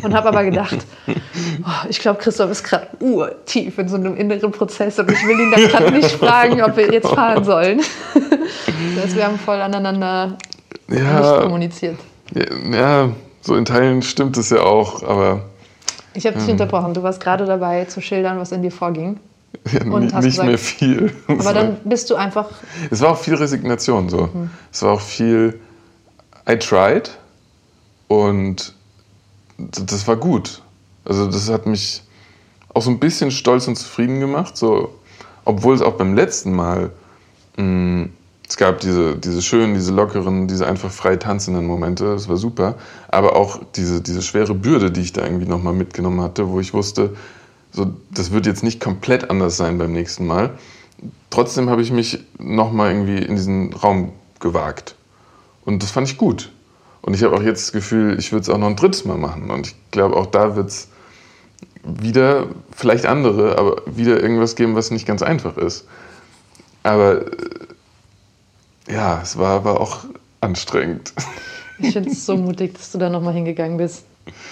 und 0.03 0.15
habe 0.15 0.29
aber 0.29 0.45
gedacht, 0.45 0.77
oh, 1.07 1.87
ich 1.89 1.99
glaube, 2.01 2.19
Christoph 2.21 2.51
ist 2.51 2.65
gerade 2.65 2.87
urtief 3.01 3.79
in 3.79 3.89
so 3.89 3.97
einem 3.97 4.17
inneren 4.17 4.53
Prozess 4.53 4.99
und 4.99 5.11
ich 5.11 5.27
will 5.27 5.41
ihn 5.41 5.51
dann 5.51 5.69
gerade 5.69 5.91
nicht 5.91 6.13
fragen, 6.13 6.63
ob 6.63 6.77
wir 6.77 6.93
jetzt 6.93 7.09
fahren 7.09 7.45
sollen. 7.45 7.81
das 8.95 9.05
heißt, 9.05 9.17
wir 9.17 9.25
haben 9.25 9.39
voll 9.39 9.61
aneinander 9.61 10.37
ja, 10.89 11.21
nicht 11.21 11.43
kommuniziert. 11.43 11.97
Ja, 12.35 12.45
ja, 12.73 13.09
so 13.41 13.57
in 13.57 13.65
Teilen 13.65 14.03
stimmt 14.03 14.37
es 14.37 14.51
ja 14.51 14.61
auch, 14.61 15.03
aber 15.03 15.45
ich 16.15 16.27
habe 16.27 16.37
dich 16.37 16.47
hm. 16.47 16.53
unterbrochen. 16.53 16.95
Du 16.95 17.03
warst 17.03 17.21
gerade 17.21 17.45
dabei 17.47 17.85
zu 17.87 18.01
schildern, 18.01 18.39
was 18.39 18.53
in 18.53 18.63
dir 18.63 18.73
vorging. 18.73 19.19
Ja, 19.71 19.85
und 19.85 20.05
nicht 20.05 20.25
gesagt, 20.25 20.49
mehr 20.49 20.59
viel. 20.59 21.13
Aber 21.29 21.53
dann 21.53 21.77
bist 21.85 22.11
du 22.11 22.17
einfach. 22.17 22.49
Es 22.91 23.01
war 23.01 23.11
auch 23.11 23.19
viel 23.19 23.35
Resignation 23.35 24.09
so. 24.09 24.29
Mhm. 24.33 24.51
Es 24.73 24.83
war 24.83 24.93
auch 24.93 25.01
viel. 25.01 25.61
I 26.49 26.59
tried 26.59 27.11
und 28.09 28.75
das 29.59 30.09
war 30.09 30.17
gut. 30.17 30.63
Also 31.05 31.27
das 31.27 31.49
hat 31.49 31.67
mich 31.67 32.03
auch 32.75 32.83
so 32.83 32.91
ein 32.91 32.99
bisschen 32.99 33.31
stolz 33.31 33.69
und 33.69 33.77
zufrieden 33.77 34.19
gemacht. 34.19 34.57
So, 34.57 34.95
obwohl 35.45 35.75
es 35.75 35.83
auch 35.83 35.95
beim 35.95 36.15
letzten 36.15 36.53
Mal 36.53 36.91
mh, 37.57 37.63
hm, 37.63 38.13
es 38.53 38.59
gab 38.59 38.81
diese, 38.81 39.17
diese 39.17 39.41
schönen, 39.41 39.73
diese 39.73 39.95
lockeren, 39.95 40.47
diese 40.47 40.67
einfach 40.67 40.91
frei 40.91 41.17
tanzenden 41.17 41.65
Momente, 41.65 42.05
das 42.05 42.29
war 42.29 42.37
super. 42.37 42.75
Aber 43.09 43.35
auch 43.35 43.61
diese, 43.77 44.03
diese 44.03 44.21
schwere 44.21 44.55
Bürde, 44.55 44.91
die 44.91 45.01
ich 45.01 45.15
da 45.15 45.25
irgendwie 45.25 45.47
nochmal 45.47 45.73
mitgenommen 45.73 46.21
hatte, 46.21 46.51
wo 46.51 46.61
ich 46.61 46.75
wusste, 46.75 47.17
so, 47.71 47.95
das 48.11 48.31
wird 48.31 48.45
jetzt 48.45 48.63
nicht 48.63 48.79
komplett 48.79 49.31
anders 49.31 49.57
sein 49.57 49.79
beim 49.79 49.95
nächsten 49.95 50.27
Mal. 50.27 50.51
Trotzdem 51.31 51.71
habe 51.71 51.81
ich 51.81 51.93
mich 51.93 52.27
nochmal 52.39 52.91
irgendwie 52.91 53.25
in 53.25 53.37
diesen 53.37 53.73
Raum 53.73 54.13
gewagt. 54.39 54.97
Und 55.65 55.83
das 55.83 55.91
fand 55.91 56.07
ich 56.09 56.19
gut. 56.19 56.53
Und 57.01 57.15
ich 57.15 57.23
habe 57.23 57.35
auch 57.35 57.43
jetzt 57.43 57.69
das 57.69 57.73
Gefühl, 57.73 58.19
ich 58.19 58.33
würde 58.33 58.43
es 58.43 58.51
auch 58.51 58.59
noch 58.59 58.67
ein 58.67 58.77
drittes 58.77 59.07
Mal 59.07 59.17
machen. 59.17 59.51
Und 59.51 59.69
ich 59.69 59.77
glaube, 59.93 60.15
auch 60.15 60.27
da 60.27 60.57
wird 60.57 60.69
es 60.69 60.89
wieder, 61.85 62.49
vielleicht 62.71 63.07
andere, 63.07 63.57
aber 63.57 63.81
wieder 63.87 64.23
irgendwas 64.23 64.57
geben, 64.57 64.75
was 64.75 64.91
nicht 64.91 65.07
ganz 65.07 65.23
einfach 65.23 65.57
ist. 65.57 65.87
Aber 66.83 67.23
ja, 68.89 69.21
es 69.23 69.39
war 69.39 69.57
aber 69.57 69.81
auch 69.81 70.05
anstrengend. 70.41 71.13
Ich 71.79 71.93
finde 71.93 72.11
es 72.11 72.27
so 72.27 72.37
mutig, 72.37 72.75
dass 72.75 72.93
du 72.93 72.99
da 72.99 73.09
nochmal 73.09 73.35
hingegangen 73.35 73.77
bist. 73.77 74.05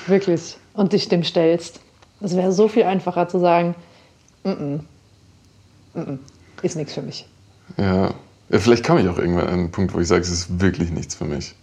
Wirklich. 0.06 0.56
Und 0.74 0.92
dich 0.92 1.08
dem 1.08 1.22
stellst. 1.22 1.80
Es 2.20 2.36
wäre 2.36 2.52
so 2.52 2.68
viel 2.68 2.84
einfacher 2.84 3.28
zu 3.28 3.38
sagen, 3.38 3.74
mm 4.44 4.48
-mm, 4.48 4.80
mm 5.94 6.18
ist 6.62 6.76
nichts 6.76 6.92
für 6.92 7.02
mich. 7.02 7.26
Ja. 7.78 8.10
ja, 8.50 8.58
vielleicht 8.58 8.84
komme 8.84 9.00
ich 9.00 9.08
auch 9.08 9.16
irgendwann 9.16 9.46
an 9.46 9.54
einen 9.54 9.70
Punkt, 9.70 9.94
wo 9.94 10.00
ich 10.00 10.08
sage, 10.08 10.20
es 10.20 10.30
ist 10.30 10.60
wirklich 10.60 10.90
nichts 10.90 11.14
für 11.14 11.24
mich. 11.24 11.54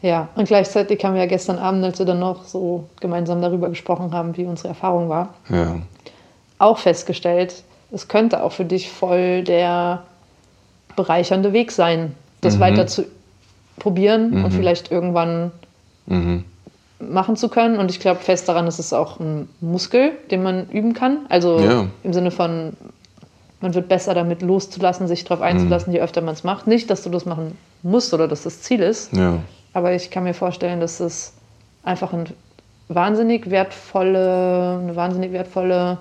Ja, 0.00 0.28
und 0.34 0.46
gleichzeitig 0.46 1.04
haben 1.04 1.14
wir 1.14 1.22
ja 1.22 1.26
gestern 1.26 1.58
Abend, 1.58 1.84
als 1.84 1.98
wir 1.98 2.06
dann 2.06 2.20
noch 2.20 2.44
so 2.44 2.88
gemeinsam 3.00 3.42
darüber 3.42 3.68
gesprochen 3.68 4.12
haben, 4.12 4.36
wie 4.36 4.44
unsere 4.44 4.68
Erfahrung 4.68 5.08
war, 5.08 5.34
ja. 5.50 5.80
auch 6.58 6.78
festgestellt, 6.78 7.64
es 7.90 8.08
könnte 8.08 8.42
auch 8.42 8.52
für 8.52 8.64
dich 8.64 8.90
voll 8.90 9.42
der 9.42 10.04
bereichernde 10.96 11.52
Weg 11.52 11.70
sein, 11.72 12.14
das 12.40 12.56
mhm. 12.56 12.60
weiter 12.60 12.86
zu 12.86 13.04
probieren 13.78 14.30
mhm. 14.30 14.44
und 14.44 14.50
vielleicht 14.52 14.90
irgendwann 14.90 15.52
mhm. 16.06 16.44
machen 16.98 17.36
zu 17.36 17.48
können. 17.48 17.78
Und 17.78 17.90
ich 17.90 18.00
glaube 18.00 18.20
fest 18.20 18.48
daran, 18.48 18.66
dass 18.66 18.78
es 18.78 18.92
auch 18.92 19.20
ein 19.20 19.48
Muskel, 19.60 20.12
den 20.30 20.42
man 20.42 20.68
üben 20.70 20.94
kann. 20.94 21.26
Also 21.28 21.60
ja. 21.60 21.86
im 22.02 22.12
Sinne 22.12 22.30
von, 22.30 22.72
man 23.60 23.74
wird 23.74 23.88
besser 23.88 24.14
damit 24.14 24.42
loszulassen, 24.42 25.06
sich 25.06 25.24
darauf 25.24 25.42
einzulassen, 25.42 25.92
je 25.92 26.00
öfter 26.00 26.20
man 26.22 26.34
es 26.34 26.44
macht. 26.44 26.66
Nicht, 26.66 26.90
dass 26.90 27.02
du 27.02 27.10
das 27.10 27.26
machen 27.26 27.56
musst 27.82 28.12
oder 28.14 28.28
dass 28.28 28.42
das 28.42 28.62
Ziel 28.62 28.80
ist. 28.80 29.12
Ja. 29.12 29.38
Aber 29.72 29.92
ich 29.94 30.10
kann 30.10 30.24
mir 30.24 30.34
vorstellen, 30.34 30.80
dass 30.80 31.00
es 31.00 31.34
einfach 31.82 32.12
ein 32.12 32.26
wahnsinnig 32.88 33.50
wertvolle, 33.50 34.80
eine 34.82 34.96
wahnsinnig 34.96 35.32
wertvolle 35.32 35.98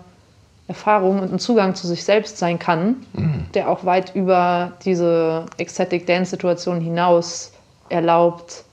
Erfahrung 0.67 1.19
und 1.19 1.31
ein 1.31 1.39
Zugang 1.39 1.75
zu 1.75 1.87
sich 1.87 2.03
selbst 2.03 2.37
sein 2.37 2.57
kann, 2.57 2.97
mhm. 3.13 3.45
der 3.53 3.69
auch 3.69 3.85
weit 3.85 4.15
über 4.15 4.73
diese 4.83 5.45
Ecstatic 5.57 6.07
Dance-Situation 6.07 6.81
hinaus 6.81 7.51
erlaubt, 7.89 8.63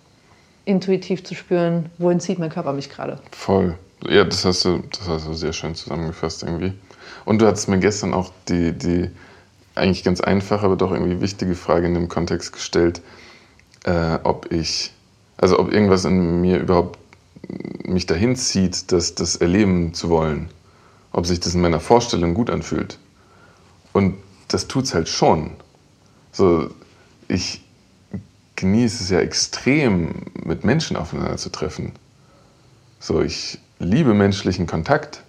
intuitiv 0.65 1.23
zu 1.25 1.35
spüren, 1.35 1.91
wohin 1.99 2.21
zieht 2.21 2.39
mein 2.39 2.51
Körper 2.51 2.73
mich 2.73 2.89
gerade. 2.89 3.19
Voll. 3.33 3.77
Ja, 4.09 4.25
das 4.25 4.45
hast, 4.45 4.65
du, 4.65 4.83
das 4.91 5.07
hast 5.07 5.27
du 5.27 5.35
sehr 5.35 5.53
schön 5.53 5.75
zusammengefasst 5.75 6.43
irgendwie. 6.43 6.73
Und 7.25 7.41
du 7.41 7.47
hattest 7.47 7.69
mir 7.69 7.79
gestern 7.79 8.15
auch 8.15 8.33
die, 8.49 8.73
die 8.73 9.11
eigentlich 9.75 10.03
ganz 10.03 10.21
einfache, 10.21 10.65
aber 10.65 10.77
doch 10.77 10.93
irgendwie 10.93 11.21
wichtige 11.21 11.55
Frage 11.55 11.87
in 11.87 11.95
dem 11.95 12.09
Kontext 12.09 12.53
gestellt, 12.53 13.01
äh, 13.85 14.19
ob 14.23 14.51
ich, 14.51 14.93
also 15.37 15.59
ob 15.59 15.73
irgendwas 15.73 16.05
in 16.05 16.41
mir 16.41 16.59
überhaupt 16.59 16.99
mich 17.85 18.07
dahin 18.07 18.37
zieht, 18.37 18.93
das, 18.93 19.15
das 19.15 19.37
erleben 19.37 19.95
zu 19.95 20.09
wollen. 20.09 20.49
Ob 21.13 21.27
sich 21.27 21.41
das 21.41 21.55
in 21.55 21.61
meiner 21.61 21.81
Vorstellung 21.81 22.35
gut 22.35 22.51
anfühlt. 22.51 22.99
Und 23.93 24.17
das 24.49 24.69
tut 24.69 24.85
es 24.85 24.95
halt 24.95 25.09
schon. 25.09 25.53
So, 26.33 26.71
ich 27.29 27.63
genieße 28.57 29.05
es 29.05 29.11
ja 29.11 29.21
extrem, 29.21 30.27
mit 30.45 30.65
Menschen 30.65 30.97
aufeinander 30.97 31.37
zu 31.37 31.51
treffen. 31.51 31.93
So, 33.01 33.21
ich 33.21 33.59
liebe 33.79 34.15
menschlichen 34.15 34.67
Kontakt. 34.67 35.23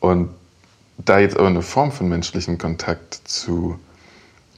Und 0.00 0.30
da 0.98 1.18
jetzt 1.18 1.36
aber 1.36 1.46
eine 1.46 1.62
Form 1.62 1.92
von 1.92 2.08
menschlichen 2.08 2.58
Kontakt 2.58 3.14
zu 3.24 3.78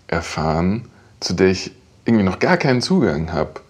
erfahren, 0.07 0.89
zu 1.21 1.35
der 1.35 1.49
ich 1.49 1.73
irgendwie 2.05 2.25
noch 2.25 2.39
gar 2.39 2.57
keinen 2.57 2.81
Zugang 2.81 3.33
habe, 3.33 3.61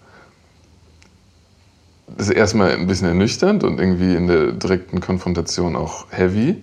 das 2.17 2.29
ist 2.29 2.35
erstmal 2.35 2.71
ein 2.71 2.87
bisschen 2.87 3.07
ernüchternd 3.07 3.63
und 3.63 3.79
irgendwie 3.79 4.15
in 4.15 4.27
der 4.27 4.51
direkten 4.51 4.99
Konfrontation 4.99 5.75
auch 5.75 6.05
heavy, 6.09 6.57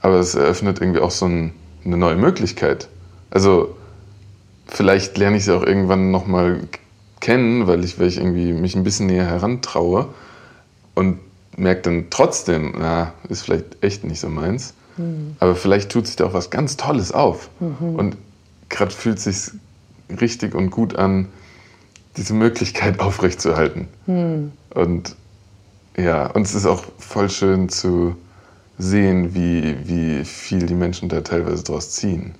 aber 0.00 0.16
es 0.16 0.34
eröffnet 0.34 0.80
irgendwie 0.80 1.00
auch 1.00 1.10
so 1.10 1.26
ein, 1.26 1.52
eine 1.84 1.96
neue 1.96 2.16
Möglichkeit. 2.16 2.88
Also 3.30 3.76
vielleicht 4.66 5.18
lerne 5.18 5.36
ich 5.36 5.44
sie 5.44 5.54
auch 5.54 5.62
irgendwann 5.62 6.10
nochmal 6.10 6.60
kennen, 7.20 7.66
weil 7.66 7.84
ich, 7.84 7.98
weil 7.98 8.08
ich 8.08 8.18
irgendwie 8.18 8.52
mich 8.52 8.74
ein 8.74 8.82
bisschen 8.82 9.06
näher 9.06 9.26
herantraue 9.26 10.08
und 10.94 11.18
merke 11.56 11.82
dann 11.82 12.06
trotzdem, 12.10 12.74
na, 12.78 13.12
ist 13.28 13.42
vielleicht 13.42 13.82
echt 13.82 14.04
nicht 14.04 14.20
so 14.20 14.28
meins. 14.28 14.74
Mhm. 14.96 15.36
Aber 15.38 15.54
vielleicht 15.54 15.90
tut 15.90 16.06
sich 16.06 16.16
da 16.16 16.26
auch 16.26 16.32
was 16.32 16.50
ganz 16.50 16.76
Tolles 16.76 17.12
auf. 17.12 17.50
Mhm. 17.60 17.94
Und 17.96 18.16
gerade 18.68 18.90
fühlt 18.90 19.18
es 19.18 19.24
sich 19.24 19.52
richtig 20.20 20.54
und 20.54 20.70
gut 20.70 20.96
an, 20.96 21.28
diese 22.16 22.34
Möglichkeit 22.34 23.00
aufrechtzuerhalten. 23.00 23.88
Mhm. 24.06 24.52
Und 24.74 25.16
ja, 25.96 26.26
und 26.28 26.42
es 26.42 26.54
ist 26.54 26.66
auch 26.66 26.84
voll 26.98 27.28
schön 27.28 27.68
zu 27.68 28.16
sehen, 28.78 29.34
wie, 29.34 29.76
wie 29.84 30.24
viel 30.24 30.66
die 30.66 30.74
Menschen 30.74 31.08
da 31.08 31.20
teilweise 31.20 31.62
draus 31.62 31.90
ziehen. 31.90 32.34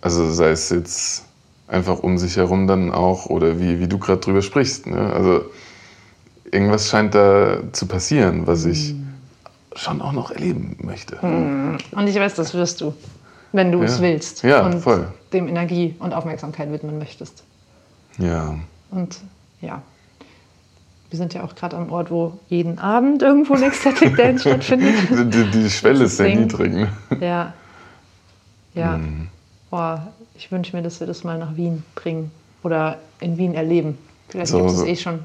Also 0.00 0.30
sei 0.30 0.50
es 0.50 0.70
jetzt 0.70 1.24
einfach 1.68 2.00
um 2.00 2.18
sich 2.18 2.36
herum 2.36 2.66
dann 2.66 2.92
auch 2.92 3.26
oder 3.26 3.58
wie, 3.58 3.80
wie 3.80 3.88
du 3.88 3.98
gerade 3.98 4.20
drüber 4.20 4.42
sprichst. 4.42 4.86
Ne? 4.86 5.12
Also 5.12 5.44
irgendwas 6.50 6.88
scheint 6.88 7.14
da 7.14 7.58
zu 7.72 7.86
passieren, 7.86 8.46
was 8.46 8.64
ich 8.64 8.94
mhm. 8.94 9.14
schon 9.74 10.02
auch 10.02 10.12
noch 10.12 10.30
erleben 10.30 10.76
möchte. 10.82 11.24
Mhm. 11.24 11.78
Und 11.92 12.06
ich 12.06 12.16
weiß, 12.16 12.34
das 12.34 12.52
wirst 12.54 12.80
du, 12.80 12.94
wenn 13.52 13.72
du 13.72 13.78
ja. 13.78 13.84
es 13.84 14.00
willst 14.00 14.42
ja, 14.42 14.66
und 14.66 14.80
voll. 14.80 15.08
dem 15.32 15.48
Energie 15.48 15.94
und 15.98 16.12
Aufmerksamkeit 16.12 16.70
widmen 16.70 16.98
möchtest. 16.98 17.42
Ja. 18.18 18.54
Und 18.90 19.18
ja, 19.60 19.82
wir 21.12 21.18
sind 21.18 21.34
ja 21.34 21.44
auch 21.44 21.54
gerade 21.54 21.76
am 21.76 21.92
Ort, 21.92 22.10
wo 22.10 22.38
jeden 22.48 22.78
Abend 22.78 23.22
irgendwo 23.22 23.54
ein 23.54 23.62
Ecstatic 23.62 24.16
Dance 24.16 24.40
stattfindet. 24.48 25.34
Die, 25.34 25.50
die 25.50 25.70
Schwelle 25.70 26.04
ist 26.04 26.16
sehr 26.16 26.34
niedrig. 26.34 26.72
Ne? 26.72 26.88
Ja. 27.20 27.52
Ja. 28.74 28.96
Mhm. 28.96 29.28
Boah, 29.70 30.08
ich 30.34 30.50
wünsche 30.50 30.74
mir, 30.74 30.82
dass 30.82 31.00
wir 31.00 31.06
das 31.06 31.22
mal 31.22 31.38
nach 31.38 31.56
Wien 31.56 31.82
bringen 31.94 32.30
oder 32.62 32.96
in 33.20 33.36
Wien 33.36 33.54
erleben. 33.54 33.98
Vielleicht 34.28 34.50
so, 34.52 34.58
gibt 34.58 34.70
es 34.70 34.76
so. 34.78 34.86
eh 34.86 34.96
schon. 34.96 35.18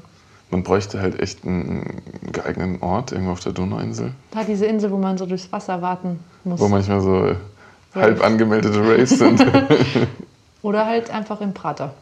Man 0.50 0.62
bräuchte 0.62 1.00
halt 1.00 1.18
echt 1.20 1.44
einen 1.46 2.02
geeigneten 2.32 2.82
Ort 2.82 3.12
irgendwo 3.12 3.32
auf 3.32 3.40
der 3.40 3.52
Donauinsel. 3.52 4.12
Da 4.30 4.44
diese 4.44 4.66
Insel, 4.66 4.90
wo 4.90 4.96
man 4.98 5.16
so 5.18 5.24
durchs 5.26 5.50
Wasser 5.52 5.80
warten 5.82 6.20
muss. 6.44 6.60
Wo 6.60 6.68
manchmal 6.68 7.00
so 7.00 7.16
Rave. 7.18 7.36
halb 7.94 8.22
angemeldete 8.24 8.78
Raves 8.80 9.10
sind. 9.18 9.44
Oder 10.62 10.86
halt 10.86 11.10
einfach 11.10 11.40
im 11.40 11.54
Prater. 11.54 11.94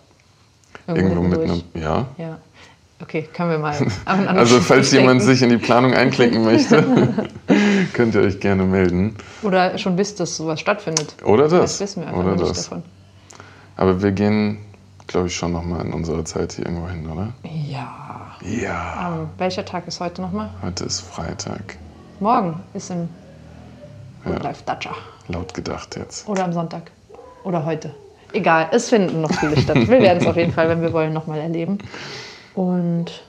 Irgendwo, 0.89 1.23
Irgendwo 1.23 1.29
mit 1.29 1.51
einem, 1.51 1.63
ja. 1.75 2.07
Ja. 2.19 2.39
Okay, 3.03 3.29
können 3.33 3.51
wir 3.51 3.59
mal. 3.59 3.77
also 4.05 4.61
falls 4.61 4.91
jemand 4.91 5.23
sich 5.23 5.43
in 5.43 5.51
die 5.51 5.59
Planung 5.59 5.95
einklinken 5.95 6.45
möchte, 6.45 6.85
könnt 7.93 8.15
ihr 8.15 8.23
euch 8.23 8.41
gerne 8.41 8.65
melden. 8.65 9.17
Oder 9.43 9.77
schon 9.77 9.99
wisst, 9.99 10.19
dass 10.21 10.37
sowas 10.37 10.61
stattfindet. 10.61 11.15
Oder 11.25 11.49
das. 11.49 11.73
Das 11.73 11.81
wissen 11.81 12.03
wir 12.03 12.09
einfach 12.09 12.21
Oder 12.21 12.33
nicht 12.33 12.49
das. 12.49 12.65
davon. 12.65 12.83
Aber 13.77 14.03
wir 14.03 14.13
gehen, 14.13 14.59
glaube 15.07 15.27
ich, 15.27 15.37
schon 15.37 15.53
nochmal 15.53 15.85
in 15.85 15.93
unserer 15.93 16.25
Zeit 16.25 16.53
hier 16.55 16.65
irgendwo 16.65 16.89
hin, 16.89 17.07
oder? 17.11 17.33
Ja. 17.43 18.37
Ja. 18.43 19.09
Um, 19.09 19.29
welcher 19.39 19.65
Tag 19.65 19.87
ist 19.87 20.01
heute 20.01 20.23
nochmal? 20.23 20.51
Heute 20.63 20.85
ist 20.85 21.01
Freitag. 21.01 21.77
Morgen 22.21 22.61
ist 22.73 22.91
im 22.91 23.09
ja. 24.25 24.39
Live 24.39 24.63
Dacia. 24.63 24.93
Laut 25.29 25.53
gedacht 25.53 25.97
jetzt. 25.97 26.27
Oder 26.29 26.45
am 26.45 26.53
Sonntag. 26.53 26.91
Oder 27.45 27.65
heute. 27.65 27.95
Egal, 28.33 28.69
es 28.73 28.89
finden 28.89 29.21
noch 29.21 29.33
viele 29.33 29.57
statt. 29.57 29.77
Wir 29.77 30.01
werden 30.01 30.19
es 30.21 30.27
auf 30.27 30.37
jeden 30.37 30.53
Fall, 30.53 30.69
wenn 30.69 30.83
wir 30.83 30.93
wollen, 30.93 31.13
nochmal 31.13 31.39
erleben. 31.39 31.79
Und 32.57 33.23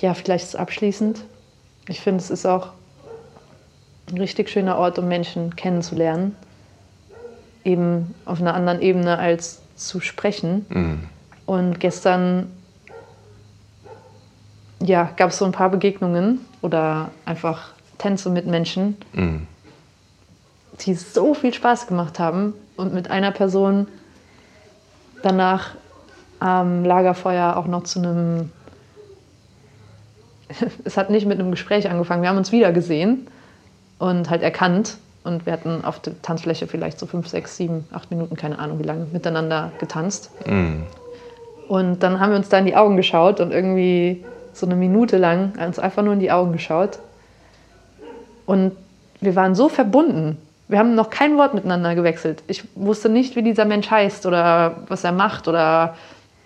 ja, 0.00 0.14
vielleicht 0.14 0.56
abschließend. 0.56 1.22
Ich 1.86 2.00
finde, 2.00 2.24
es 2.24 2.30
ist 2.30 2.46
auch 2.46 2.68
ein 4.08 4.16
richtig 4.16 4.48
schöner 4.48 4.78
Ort, 4.78 4.98
um 4.98 5.06
Menschen 5.06 5.54
kennenzulernen. 5.54 6.34
Eben 7.62 8.14
auf 8.24 8.40
einer 8.40 8.54
anderen 8.54 8.80
Ebene 8.80 9.18
als 9.18 9.60
zu 9.76 10.00
sprechen. 10.00 10.66
Mhm. 10.70 11.08
Und 11.44 11.78
gestern 11.78 12.50
ja, 14.80 15.10
gab 15.16 15.30
es 15.30 15.38
so 15.38 15.44
ein 15.44 15.52
paar 15.52 15.68
Begegnungen 15.68 16.40
oder 16.62 17.10
einfach 17.26 17.72
Tänze 17.98 18.30
mit 18.30 18.46
Menschen, 18.46 18.96
mhm. 19.12 19.46
die 20.80 20.94
so 20.94 21.34
viel 21.34 21.52
Spaß 21.52 21.86
gemacht 21.86 22.18
haben. 22.18 22.54
Und 22.76 22.94
mit 22.94 23.10
einer 23.10 23.30
Person 23.30 23.86
danach 25.22 25.76
am 26.42 26.84
Lagerfeuer 26.84 27.56
auch 27.56 27.66
noch 27.66 27.84
zu 27.84 28.00
einem. 28.00 28.50
es 30.84 30.96
hat 30.96 31.08
nicht 31.08 31.26
mit 31.26 31.38
einem 31.38 31.52
Gespräch 31.52 31.88
angefangen. 31.88 32.22
Wir 32.22 32.28
haben 32.28 32.36
uns 32.36 32.50
wieder 32.50 32.72
gesehen 32.72 33.28
und 33.98 34.28
halt 34.28 34.42
erkannt. 34.42 34.96
Und 35.24 35.46
wir 35.46 35.52
hatten 35.52 35.84
auf 35.84 36.00
der 36.00 36.20
Tanzfläche 36.20 36.66
vielleicht 36.66 36.98
so 36.98 37.06
fünf, 37.06 37.28
sechs, 37.28 37.56
sieben, 37.56 37.86
acht 37.92 38.10
Minuten, 38.10 38.36
keine 38.36 38.58
Ahnung 38.58 38.80
wie 38.80 38.82
lange, 38.82 39.06
miteinander 39.12 39.70
getanzt. 39.78 40.32
Mm. 40.44 40.82
Und 41.68 42.02
dann 42.02 42.18
haben 42.18 42.30
wir 42.30 42.36
uns 42.38 42.48
da 42.48 42.58
in 42.58 42.66
die 42.66 42.74
Augen 42.74 42.96
geschaut 42.96 43.38
und 43.38 43.52
irgendwie 43.52 44.24
so 44.52 44.66
eine 44.66 44.74
Minute 44.74 45.18
lang 45.18 45.52
uns 45.64 45.78
einfach 45.78 46.02
nur 46.02 46.14
in 46.14 46.18
die 46.18 46.32
Augen 46.32 46.50
geschaut. 46.50 46.98
Und 48.46 48.72
wir 49.20 49.36
waren 49.36 49.54
so 49.54 49.68
verbunden. 49.68 50.38
Wir 50.66 50.80
haben 50.80 50.96
noch 50.96 51.08
kein 51.08 51.38
Wort 51.38 51.54
miteinander 51.54 51.94
gewechselt. 51.94 52.42
Ich 52.48 52.64
wusste 52.74 53.08
nicht, 53.08 53.36
wie 53.36 53.42
dieser 53.42 53.64
Mensch 53.64 53.88
heißt 53.88 54.26
oder 54.26 54.78
was 54.88 55.04
er 55.04 55.12
macht 55.12 55.46
oder 55.46 55.94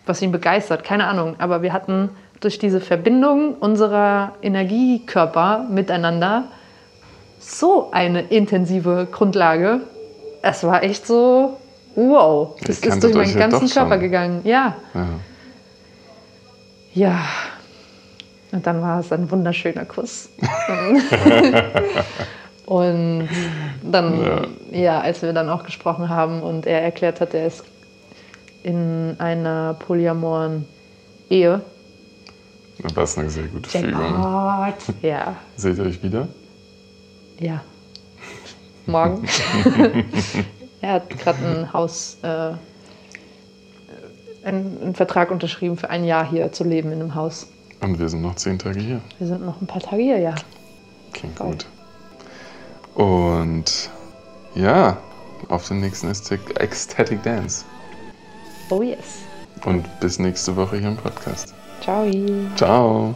was 0.06 0.22
ihn 0.22 0.32
begeistert, 0.32 0.84
keine 0.84 1.06
Ahnung. 1.06 1.36
Aber 1.38 1.62
wir 1.62 1.72
hatten 1.72 2.10
durch 2.40 2.58
diese 2.58 2.80
Verbindung 2.80 3.54
unserer 3.54 4.32
Energiekörper 4.42 5.66
miteinander 5.70 6.44
so 7.38 7.90
eine 7.92 8.22
intensive 8.22 9.08
Grundlage. 9.10 9.80
Es 10.42 10.64
war 10.64 10.82
echt 10.82 11.06
so, 11.06 11.58
wow, 11.94 12.56
das 12.64 12.78
ist 12.78 13.02
durch 13.02 13.14
meinen 13.14 13.36
ganzen 13.36 13.68
Körper 13.68 13.94
schon. 13.94 14.00
gegangen. 14.00 14.40
Ja. 14.44 14.76
ja. 14.94 15.06
Ja. 16.96 17.24
Und 18.52 18.66
dann 18.66 18.80
war 18.80 19.00
es 19.00 19.12
ein 19.12 19.30
wunderschöner 19.30 19.84
Kuss. 19.84 20.30
und 22.66 23.28
dann, 23.82 24.24
ja. 24.24 24.42
ja, 24.70 25.00
als 25.00 25.20
wir 25.20 25.34
dann 25.34 25.50
auch 25.50 25.64
gesprochen 25.64 26.08
haben 26.08 26.42
und 26.42 26.66
er 26.66 26.80
erklärt 26.80 27.20
hat, 27.20 27.34
er 27.34 27.48
ist 27.48 27.64
in 28.66 29.14
einer 29.20 29.74
polyamoren 29.74 30.66
Ehe. 31.30 31.62
Das 32.96 33.12
ist 33.12 33.18
eine 33.18 33.30
sehr 33.30 33.44
gute 33.44 33.70
Jackpot. 33.70 34.74
Fügung. 34.82 35.02
Ja. 35.02 35.36
Seht 35.54 35.78
ihr 35.78 35.84
euch 35.84 36.02
wieder? 36.02 36.26
Ja. 37.38 37.62
Morgen. 38.86 39.24
er 40.80 40.94
hat 40.94 41.08
gerade 41.10 41.38
ein 41.46 41.72
Haus, 41.72 42.18
äh, 42.22 42.54
einen, 44.44 44.82
einen, 44.82 44.94
Vertrag 44.96 45.30
unterschrieben, 45.30 45.76
für 45.76 45.88
ein 45.88 46.04
Jahr 46.04 46.28
hier 46.28 46.50
zu 46.50 46.64
leben 46.64 46.90
in 46.90 47.00
einem 47.00 47.14
Haus. 47.14 47.46
Und 47.80 48.00
wir 48.00 48.08
sind 48.08 48.22
noch 48.22 48.34
zehn 48.34 48.58
Tage 48.58 48.80
hier. 48.80 49.00
Wir 49.18 49.28
sind 49.28 49.46
noch 49.46 49.60
ein 49.60 49.68
paar 49.68 49.80
Tage 49.80 50.02
hier, 50.02 50.18
ja. 50.18 50.34
Klingt 51.12 51.36
Geil. 51.36 51.52
gut. 51.52 51.66
Und 53.00 53.90
ja, 54.56 54.96
auf 55.48 55.68
den 55.68 55.80
nächsten 55.80 56.08
Ecstatic 56.08 57.22
Dance. 57.22 57.64
Oh 58.70 58.82
yes. 58.82 59.22
Und 59.64 59.84
bis 60.00 60.18
nächste 60.18 60.56
Woche 60.56 60.78
hier 60.78 60.88
im 60.88 60.96
Podcast. 60.96 61.54
Ciao. 61.80 62.06
Ciao. 62.56 63.14